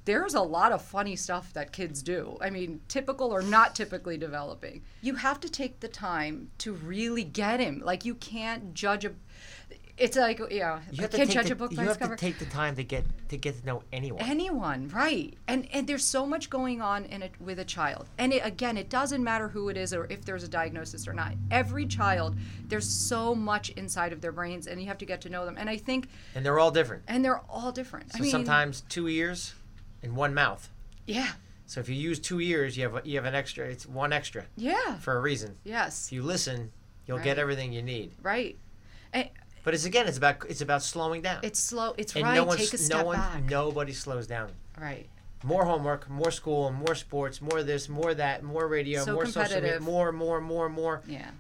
there's 0.05 0.35
a 0.35 0.43
lot 0.43 0.73
of 0.73 0.83
funny 0.83 1.17
stuff 1.17 1.53
that 1.55 1.73
kids 1.73 2.03
do. 2.03 2.37
I 2.41 2.51
mean 2.51 2.81
typical 2.89 3.33
or 3.33 3.43
not 3.43 3.75
typically 3.75 4.19
developing. 4.19 4.83
You 5.01 5.15
have 5.17 5.41
to 5.41 5.49
take 5.49 5.81
the 5.81 5.89
time 5.89 6.51
to 6.59 6.73
really 6.73 7.25
get 7.25 7.61
him. 7.61 7.83
Like 7.85 8.05
you 8.05 8.15
can't 8.17 8.75
judge 8.75 9.05
a 9.05 9.13
it's 9.97 10.17
like 10.17 10.41
yeah 10.51 10.81
You 10.91 11.03
have 11.03 11.13
can't 11.13 11.31
judge 11.31 11.47
the, 11.47 11.53
a 11.53 11.57
book 11.57 11.75
by 11.75 11.83
its 11.85 11.93
have 11.93 11.99
cover 12.01 12.17
to 12.17 12.21
take 12.21 12.39
the 12.39 12.47
time 12.47 12.75
to 12.77 12.83
get 12.85 13.05
to 13.29 13.37
get 13.37 13.59
to 13.61 13.67
know 13.67 13.83
anyone. 13.93 14.21
anyone 14.23 14.89
right 14.89 15.35
and 15.47 15.69
and 15.73 15.87
there's 15.87 16.05
so 16.05 16.27
much 16.27 16.51
going 16.51 16.83
on 16.83 17.05
in 17.05 17.23
it 17.23 17.33
with 17.41 17.59
a 17.61 17.65
child 17.65 18.07
and 18.19 18.33
it, 18.33 18.45
again 18.45 18.77
it 18.77 18.89
doesn't 18.91 19.23
matter 19.23 19.49
who 19.49 19.69
it 19.69 19.77
is 19.77 19.95
or 19.95 20.07
if 20.11 20.25
there's 20.25 20.43
a 20.43 20.49
diagnosis 20.49 21.07
or 21.07 21.13
not 21.13 21.35
every 21.51 21.87
child 21.87 22.37
there's 22.67 22.89
so 22.89 23.35
much 23.35 23.71
inside 23.71 24.13
of 24.13 24.21
their 24.21 24.33
brains 24.33 24.67
and 24.67 24.81
you 24.81 24.87
have 24.89 24.99
to 24.99 25.07
get 25.07 25.21
to 25.21 25.29
know 25.29 25.45
them 25.45 25.57
and 25.59 25.71
i 25.71 25.77
think 25.77 26.09
and 26.35 26.45
they're 26.45 26.59
all 26.59 26.71
different. 26.73 27.03
and 27.07 27.25
they're 27.25 27.41
all 27.49 27.71
different 27.73 28.11
So 28.13 28.19
i 28.19 28.23
mean 28.23 28.31
sometimes 28.31 28.83
two 28.89 29.09
ears 29.09 29.55
and 30.03 30.17
one 30.17 30.35
mouth. 30.35 30.69
yeah 31.07 31.33
So 31.67 31.81
if 31.81 31.89
you 31.89 31.95
use 31.95 32.19
two 32.21 32.41
ears, 32.41 32.77
you 32.77 32.83
have 32.89 33.07
you 33.07 33.15
have 33.17 33.25
an 33.25 33.35
extra. 33.35 33.65
It's 33.67 33.87
one 33.87 34.13
extra 34.13 34.45
yeah 34.57 34.99
for 34.99 35.17
a 35.17 35.21
reason. 35.21 35.57
yes 35.65 36.09
If 36.09 36.13
you 36.13 36.23
listen, 36.23 36.73
you'll 37.07 37.17
Right. 37.19 37.25
get 37.25 37.39
everything 37.39 37.73
you 37.73 37.83
need. 37.83 38.13
right 38.23 38.59
and 39.15 39.29
But 39.65 39.75
it's 39.75 39.85
again, 39.87 40.07
it's 40.07 40.19
about 40.19 40.45
it's 40.49 40.61
about 40.61 40.83
slowing 40.83 41.23
down. 41.23 41.41
it's 41.43 41.59
slow 41.59 41.95
it's 41.99 42.15
and 42.15 42.25
right 42.25 42.35
no 42.35 42.45
one, 42.45 42.57
take 42.59 42.73
a 42.75 42.89
no 42.89 43.05
one, 43.05 43.17
back 43.19 43.43
nobody 43.51 43.93
slows 43.93 44.27
down. 44.27 44.51
right 44.81 45.09
More 45.43 45.65
homework, 45.65 46.09
more 46.09 46.31
school, 46.31 46.71
more 46.71 46.95
sports, 46.95 47.41
more 47.43 47.63
this, 47.63 47.89
more 47.89 48.15
that, 48.15 48.43
more 48.43 48.69
radio, 48.69 49.05
So 49.05 49.15
more 49.15 49.27
social 49.27 49.61
media, 49.61 49.81
more, 49.81 50.13
more, 50.13 50.41
more, 50.41 50.69
more. 50.69 51.03
yeah 51.09 51.31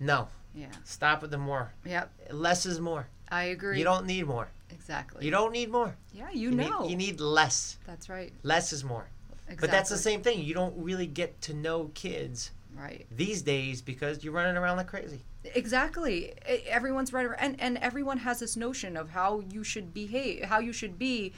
No, 0.00 0.28
yeah 0.54 0.66
stop 0.84 1.22
with 1.22 1.30
the 1.30 1.38
more. 1.38 1.72
yep 1.84 2.10
Less 2.30 2.64
is 2.66 2.80
more. 2.80 3.06
i 3.30 3.44
agree 3.44 3.78
You 3.78 3.84
don't 3.84 4.06
need 4.06 4.26
more. 4.26 4.48
exactly 4.70 5.24
You 5.24 5.30
don't 5.30 5.52
need 5.52 5.70
more. 5.70 5.94
yeah 6.12 6.30
you, 6.32 6.50
You 6.50 6.56
know 6.56 6.80
need, 6.82 6.90
you 6.90 6.96
need 6.96 7.20
less. 7.20 7.76
that's 7.86 8.08
right 8.08 8.32
Less 8.42 8.72
is 8.72 8.82
more. 8.82 9.06
exactly. 9.46 9.56
But 9.60 9.70
that's 9.72 9.90
the 9.90 9.98
same 9.98 10.22
thing. 10.22 10.42
You 10.42 10.54
don't 10.54 10.74
really 10.76 11.06
get 11.06 11.40
to 11.42 11.52
know 11.54 11.90
kids 11.94 12.50
right 12.76 13.06
these 13.10 13.42
days 13.42 13.82
because 13.82 14.24
you're 14.24 14.32
running 14.32 14.56
around 14.56 14.76
like 14.78 14.88
crazy. 14.88 15.20
Exactly 15.54 16.32
everyone's 16.66 17.12
right 17.12 17.26
around, 17.26 17.38
and 17.40 17.60
and 17.60 17.78
everyone 17.78 18.18
has 18.18 18.40
this 18.40 18.56
notion 18.56 18.96
of 18.96 19.10
how 19.10 19.42
you 19.50 19.62
should 19.62 19.92
behave 19.92 20.44
how 20.44 20.58
you 20.58 20.72
should 20.72 20.98
be 20.98 21.32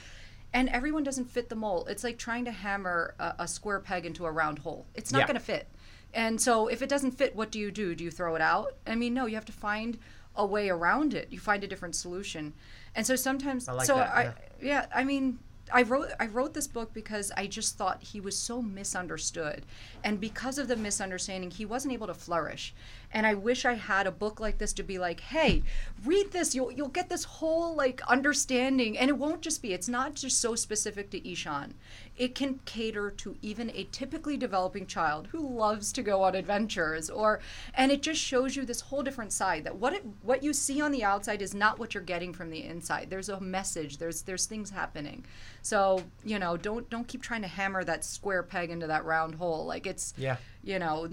and 0.53 0.69
everyone 0.69 1.03
doesn't 1.03 1.25
fit 1.25 1.49
the 1.49 1.55
mold 1.55 1.87
it's 1.89 2.03
like 2.03 2.17
trying 2.17 2.45
to 2.45 2.51
hammer 2.51 3.15
a, 3.19 3.35
a 3.39 3.47
square 3.47 3.79
peg 3.79 4.05
into 4.05 4.25
a 4.25 4.31
round 4.31 4.59
hole 4.59 4.85
it's 4.95 5.11
not 5.11 5.19
Yeah. 5.19 5.27
going 5.27 5.39
to 5.39 5.43
fit 5.43 5.67
and 6.13 6.39
so 6.39 6.67
if 6.67 6.81
it 6.81 6.89
doesn't 6.89 7.11
fit 7.11 7.35
what 7.35 7.51
do 7.51 7.59
you 7.59 7.69
do 7.71 7.95
do 7.95 8.03
you 8.03 8.11
throw 8.11 8.35
it 8.35 8.41
out 8.41 8.75
i 8.85 8.95
mean 8.95 9.13
no 9.13 9.25
you 9.25 9.35
have 9.35 9.45
to 9.45 9.51
find 9.51 9.97
a 10.35 10.45
way 10.45 10.69
around 10.69 11.13
it 11.13 11.27
you 11.31 11.39
find 11.39 11.63
a 11.63 11.67
different 11.67 11.95
solution 11.95 12.53
and 12.95 13.05
so 13.05 13.15
sometimes 13.15 13.67
I 13.67 13.73
like 13.73 13.87
so 13.87 13.95
that, 13.95 14.15
i 14.15 14.23
yeah. 14.23 14.31
yeah 14.61 14.85
i 14.93 15.03
mean 15.03 15.39
I 15.69 15.81
wrote 15.81 16.07
I 16.17 16.27
wrote 16.27 16.53
this 16.53 16.65
book 16.65 16.93
because 16.93 17.29
I 17.35 17.45
just 17.45 17.77
thought 17.77 18.01
he 18.01 18.21
was 18.21 18.37
so 18.37 18.61
misunderstood. 18.61 19.65
And 20.01 20.17
because 20.17 20.57
of 20.57 20.69
the 20.69 20.77
misunderstanding, 20.77 21.51
he 21.51 21.65
wasn't 21.65 21.93
able 21.93 22.07
to 22.07 22.13
flourish. 22.13 22.73
And 23.11 23.25
I 23.25 23.33
wish 23.33 23.65
I 23.65 23.73
had 23.73 24.05
a 24.05 24.11
book 24.11 24.39
like 24.39 24.57
this 24.57 24.73
to 24.73 24.83
be 24.83 24.99
like, 24.99 25.19
"Hey, 25.21 25.63
read 26.05 26.31
this. 26.31 26.53
You'll 26.53 26.71
you'll 26.71 26.87
get 26.89 27.09
this 27.09 27.23
whole 27.23 27.75
like 27.75 28.01
understanding." 28.07 28.97
And 28.97 29.09
it 29.09 29.17
won't 29.17 29.41
just 29.41 29.61
be 29.61 29.73
it's 29.73 29.87
not 29.87 30.15
just 30.15 30.39
so 30.39 30.55
specific 30.55 31.09
to 31.11 31.29
Ishan. 31.29 31.73
It 32.17 32.35
can 32.35 32.59
cater 32.65 33.11
to 33.11 33.37
even 33.41 33.69
a 33.71 33.87
typically 33.91 34.37
developing 34.37 34.87
child 34.87 35.27
who 35.27 35.47
loves 35.47 35.91
to 35.93 36.01
go 36.01 36.23
on 36.23 36.35
adventures 36.35 37.09
or 37.09 37.39
and 37.73 37.91
it 37.91 38.01
just 38.01 38.19
shows 38.19 38.55
you 38.55 38.65
this 38.65 38.81
whole 38.81 39.03
different 39.03 39.31
side 39.31 39.63
that 39.63 39.75
what 39.77 39.93
it 39.93 40.03
what 40.23 40.43
you 40.43 40.53
see 40.53 40.81
on 40.81 40.91
the 40.91 41.03
outside 41.03 41.41
is 41.41 41.53
not 41.53 41.79
what 41.79 41.93
you're 41.93 42.03
getting 42.03 42.33
from 42.33 42.49
the 42.49 42.63
inside. 42.63 43.09
There's 43.09 43.29
a 43.29 43.39
message. 43.39 43.97
There's 43.97 44.23
there's 44.23 44.45
things 44.45 44.69
happening. 44.71 45.25
So, 45.61 46.03
you 46.23 46.39
know, 46.39 46.57
don't 46.57 46.89
don't 46.89 47.07
keep 47.07 47.21
trying 47.21 47.41
to 47.41 47.47
hammer 47.47 47.83
that 47.83 48.03
square 48.03 48.43
peg 48.43 48.69
into 48.69 48.87
that 48.87 49.05
round 49.05 49.35
hole. 49.35 49.65
Like 49.65 49.85
it's 49.85 50.13
Yeah. 50.17 50.37
You 50.67 50.79
know, 50.79 51.09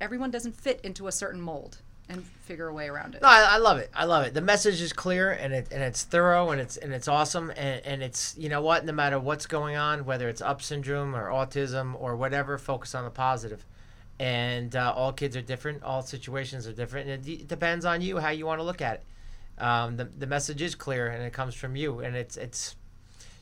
everyone 0.00 0.30
doesn't 0.30 0.54
fit 0.54 0.80
into 0.82 1.06
a 1.08 1.12
certain 1.12 1.40
mold 1.40 1.78
and 2.10 2.24
figure 2.24 2.68
a 2.68 2.74
way 2.74 2.88
around 2.88 3.14
it. 3.14 3.22
No, 3.22 3.28
I, 3.28 3.42
I 3.52 3.56
love 3.58 3.78
it. 3.78 3.90
I 3.94 4.04
love 4.04 4.26
it. 4.26 4.34
The 4.34 4.40
message 4.40 4.80
is 4.80 4.92
clear 4.92 5.30
and 5.30 5.52
it 5.52 5.68
and 5.70 5.82
it's 5.82 6.04
thorough 6.04 6.50
and 6.50 6.60
it's 6.60 6.76
and 6.76 6.92
it's 6.92 7.08
awesome 7.08 7.50
and, 7.50 7.84
and 7.84 8.02
it's 8.02 8.36
you 8.38 8.48
know 8.48 8.60
what, 8.60 8.84
no 8.84 8.92
matter 8.92 9.18
what's 9.18 9.46
going 9.46 9.76
on, 9.76 10.04
whether 10.04 10.28
it's 10.28 10.42
up 10.42 10.62
syndrome 10.62 11.14
or 11.16 11.30
autism 11.30 11.94
or 12.00 12.16
whatever, 12.16 12.58
focus 12.58 12.94
on 12.94 13.04
the 13.04 13.10
positive. 13.10 13.64
And 14.20 14.74
uh, 14.74 14.92
all 14.96 15.12
kids 15.12 15.36
are 15.36 15.42
different. 15.42 15.82
All 15.82 16.02
situations 16.02 16.66
are 16.66 16.72
different. 16.72 17.08
And 17.08 17.20
it, 17.20 17.38
d- 17.38 17.44
depends 17.46 17.84
on 17.84 18.00
you 18.00 18.18
how 18.18 18.30
you 18.30 18.46
want 18.46 18.58
to 18.58 18.64
look 18.64 18.82
at 18.82 18.94
it. 18.96 19.62
Um, 19.62 19.96
the 19.96 20.04
the 20.04 20.26
message 20.26 20.60
is 20.62 20.74
clear 20.74 21.08
and 21.08 21.22
it 21.22 21.32
comes 21.32 21.54
from 21.54 21.76
you 21.76 22.00
and 22.00 22.14
it's 22.14 22.36
it's 22.36 22.76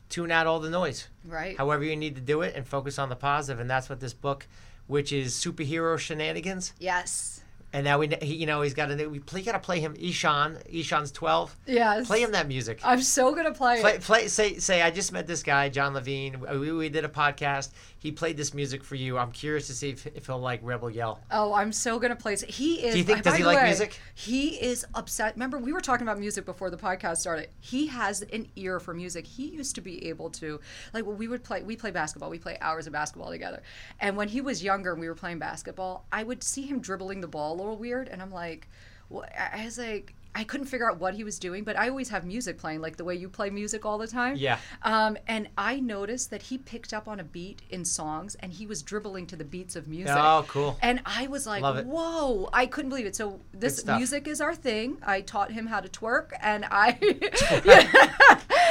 tune 0.09 0.31
out 0.31 0.47
all 0.47 0.59
the 0.59 0.69
noise. 0.69 1.07
Right. 1.25 1.57
However 1.57 1.83
you 1.83 1.95
need 1.95 2.15
to 2.15 2.21
do 2.21 2.41
it 2.41 2.55
and 2.55 2.65
focus 2.65 2.97
on 2.99 3.09
the 3.09 3.15
positive 3.15 3.59
and 3.59 3.69
that's 3.69 3.89
what 3.89 3.99
this 3.99 4.13
book, 4.13 4.47
which 4.87 5.11
is 5.11 5.33
superhero 5.33 5.97
shenanigans 5.97 6.73
yes. 6.79 7.41
And 7.77 7.83
now 7.83 7.99
we, 7.99 8.07
he, 8.23 8.33
you 8.33 8.47
know, 8.47 8.63
he's 8.63 8.73
got 8.73 8.87
to. 8.87 9.05
We 9.07 9.19
play, 9.19 9.43
got 9.43 9.51
to 9.51 9.59
play 9.59 9.79
him. 9.79 9.95
Ishan, 9.99 10.57
Ishan's 10.67 11.11
twelve. 11.11 11.55
Yes. 11.67 12.07
Play 12.07 12.23
him 12.23 12.31
that 12.31 12.47
music. 12.47 12.79
I'm 12.83 13.03
so 13.03 13.35
gonna 13.35 13.53
play, 13.53 13.81
Play, 13.81 13.93
it. 13.93 14.01
play, 14.01 14.27
say, 14.29 14.57
say. 14.57 14.81
I 14.81 14.89
just 14.89 15.11
met 15.11 15.27
this 15.27 15.43
guy, 15.43 15.69
Jon 15.69 15.93
Levine. 15.93 16.39
We, 16.59 16.71
we 16.71 16.89
did 16.89 17.05
a 17.05 17.07
podcast. 17.07 17.69
He 17.99 18.11
played 18.11 18.35
this 18.35 18.53
music 18.53 18.83
for 18.83 18.95
you. 18.95 19.17
I'm 19.19 19.31
curious 19.31 19.67
to 19.67 19.73
see 19.73 19.89
if, 19.89 20.07
if 20.07 20.25
he'll 20.25 20.39
like 20.39 20.59
Rebel 20.63 20.89
Yell. 20.89 21.19
Oh, 21.29 21.53
I'm 21.53 21.71
so 21.71 21.99
gonna 21.99 22.15
play. 22.15 22.33
It. 22.33 22.45
He 22.45 22.83
is. 22.83 22.93
Do 22.93 22.97
you 22.97 23.03
think- 23.03 23.21
does 23.21 23.35
he 23.35 23.43
like 23.43 23.57
way, 23.57 23.65
music? 23.65 23.99
He 24.15 24.59
is 24.59 24.83
upset. 24.95 25.35
Remember, 25.35 25.59
we 25.59 25.71
were 25.71 25.81
talking 25.81 26.07
about 26.07 26.17
music 26.17 26.45
before 26.45 26.71
the 26.71 26.77
podcast 26.77 27.17
started. 27.17 27.49
He 27.59 27.85
has 27.87 28.23
an 28.23 28.47
ear 28.55 28.79
for 28.79 28.95
music. 28.95 29.27
He 29.27 29.49
used 29.49 29.75
to 29.75 29.81
be 29.81 30.07
able 30.07 30.31
to, 30.31 30.59
like, 30.95 31.05
when 31.05 31.17
we 31.17 31.27
would 31.27 31.43
play. 31.43 31.61
We 31.61 31.75
play 31.75 31.91
basketball. 31.91 32.31
We 32.31 32.39
play 32.39 32.57
hours 32.59 32.87
of 32.87 32.93
basketball 32.93 33.29
together. 33.29 33.61
And 33.99 34.17
when 34.17 34.29
he 34.29 34.41
was 34.41 34.63
younger 34.63 34.93
and 34.93 34.99
we 35.01 35.07
were 35.07 35.15
playing 35.15 35.37
basketball, 35.39 36.05
I 36.11 36.23
would 36.23 36.43
see 36.43 36.63
him 36.63 36.79
dribbling 36.79 37.21
the 37.21 37.27
ball 37.27 37.55
weird, 37.75 38.07
and 38.07 38.21
I'm 38.21 38.31
like, 38.31 38.67
well, 39.09 39.25
I 39.37 39.61
I 39.61 39.65
was 39.65 39.77
like. 39.77 40.13
I 40.35 40.43
couldn't 40.43 40.67
figure 40.67 40.87
out 40.87 40.99
what 40.99 41.15
he 41.15 41.23
was 41.23 41.39
doing, 41.39 41.63
but 41.63 41.75
I 41.79 41.89
always 41.89 42.09
have 42.09 42.23
music 42.23 42.59
playing, 42.59 42.79
like 42.79 42.95
the 42.95 43.03
way 43.03 43.15
you 43.15 43.27
play 43.27 43.49
music 43.49 43.87
all 43.87 43.97
the 43.97 44.05
time. 44.05 44.35
Yeah. 44.35 44.59
Um, 44.83 45.17
and 45.27 45.49
I 45.57 45.79
noticed 45.79 46.29
that 46.29 46.43
he 46.43 46.59
picked 46.59 46.93
up 46.93 47.07
on 47.07 47.19
a 47.19 47.23
beat 47.23 47.63
in 47.71 47.83
songs, 47.83 48.35
and 48.35 48.53
he 48.53 48.67
was 48.67 48.83
dribbling 48.83 49.25
to 49.27 49.35
the 49.35 49.43
beats 49.43 49.75
of 49.75 49.87
music. 49.87 50.15
Oh, 50.15 50.45
cool. 50.47 50.77
And 50.83 51.01
I 51.07 51.25
was 51.25 51.47
like, 51.47 51.63
whoa, 51.87 52.49
I 52.53 52.67
couldn't 52.67 52.89
believe 52.89 53.07
it. 53.07 53.15
So 53.15 53.39
this 53.51 53.83
music 53.87 54.27
is 54.27 54.39
our 54.39 54.53
thing. 54.53 54.99
I 55.01 55.21
taught 55.21 55.51
him 55.51 55.65
how 55.65 55.79
to 55.79 55.89
twerk 55.89 56.29
and 56.39 56.65
I 56.69 56.99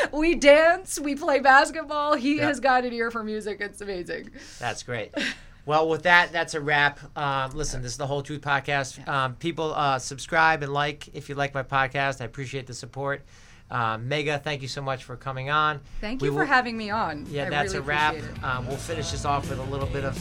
we 0.12 0.36
dance, 0.36 1.00
we 1.00 1.16
play 1.16 1.40
basketball. 1.40 2.14
He 2.14 2.36
Yeah. 2.36 2.46
has 2.46 2.60
got 2.60 2.84
an 2.84 2.92
ear 2.92 3.10
for 3.10 3.24
music. 3.24 3.60
It's 3.60 3.80
amazing. 3.80 4.30
That's 4.60 4.84
great. 4.84 5.12
Well, 5.66 5.88
with 5.88 6.04
that, 6.04 6.30
that's 6.32 6.54
a 6.54 6.60
wrap. 6.60 7.00
Um, 7.18 7.50
listen, 7.50 7.82
this 7.82 7.90
is 7.92 7.98
the 7.98 8.06
Hol 8.06 8.22
Truth 8.22 8.40
Podcast. 8.42 9.06
Um, 9.08 9.34
people, 9.34 9.74
uh, 9.74 9.98
subscribe 9.98 10.62
and 10.62 10.72
like 10.72 11.08
if 11.12 11.28
you 11.28 11.34
like 11.34 11.54
my 11.54 11.64
podcast. 11.64 12.20
I 12.20 12.24
appreciate 12.24 12.66
the 12.68 12.74
support. 12.74 13.22
Uh, 13.68 13.98
Megha, 13.98 14.40
thank 14.40 14.62
you 14.62 14.68
so 14.68 14.80
much 14.80 15.02
for 15.02 15.16
coming 15.16 15.50
on. 15.50 15.80
Thank 16.00 16.22
We 16.22 16.28
you 16.28 16.32
for 16.34 16.40
will- 16.40 16.46
having 16.46 16.76
me 16.76 16.90
on. 16.90 17.26
Yeah, 17.28 17.46
I 17.46 17.50
that's 17.50 17.72
really 17.74 17.78
a 17.84 17.88
wrap. 17.88 18.14
Um, 18.44 18.68
we'll 18.68 18.76
finish 18.76 19.10
this 19.10 19.24
off 19.24 19.50
with 19.50 19.58
a 19.58 19.62
little 19.64 19.88
bit 19.88 20.04
of 20.04 20.16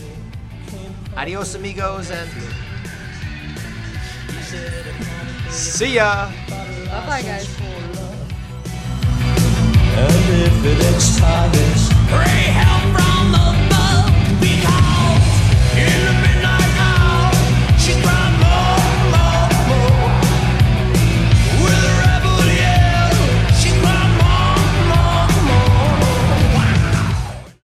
adios, 1.15 1.53
amigos, 1.53 2.10
and 2.10 2.27
see 5.51 5.93
ya. 5.93 6.31
Bye 6.49 7.05
bye, 7.05 7.21
guys. 7.21 7.55
And 9.97 10.41
if 10.41 10.65
it 10.65 10.95
expires, 10.95 11.89
Pray 12.10 12.49
help 12.49 12.81
from 12.97 13.31
the 13.31 13.74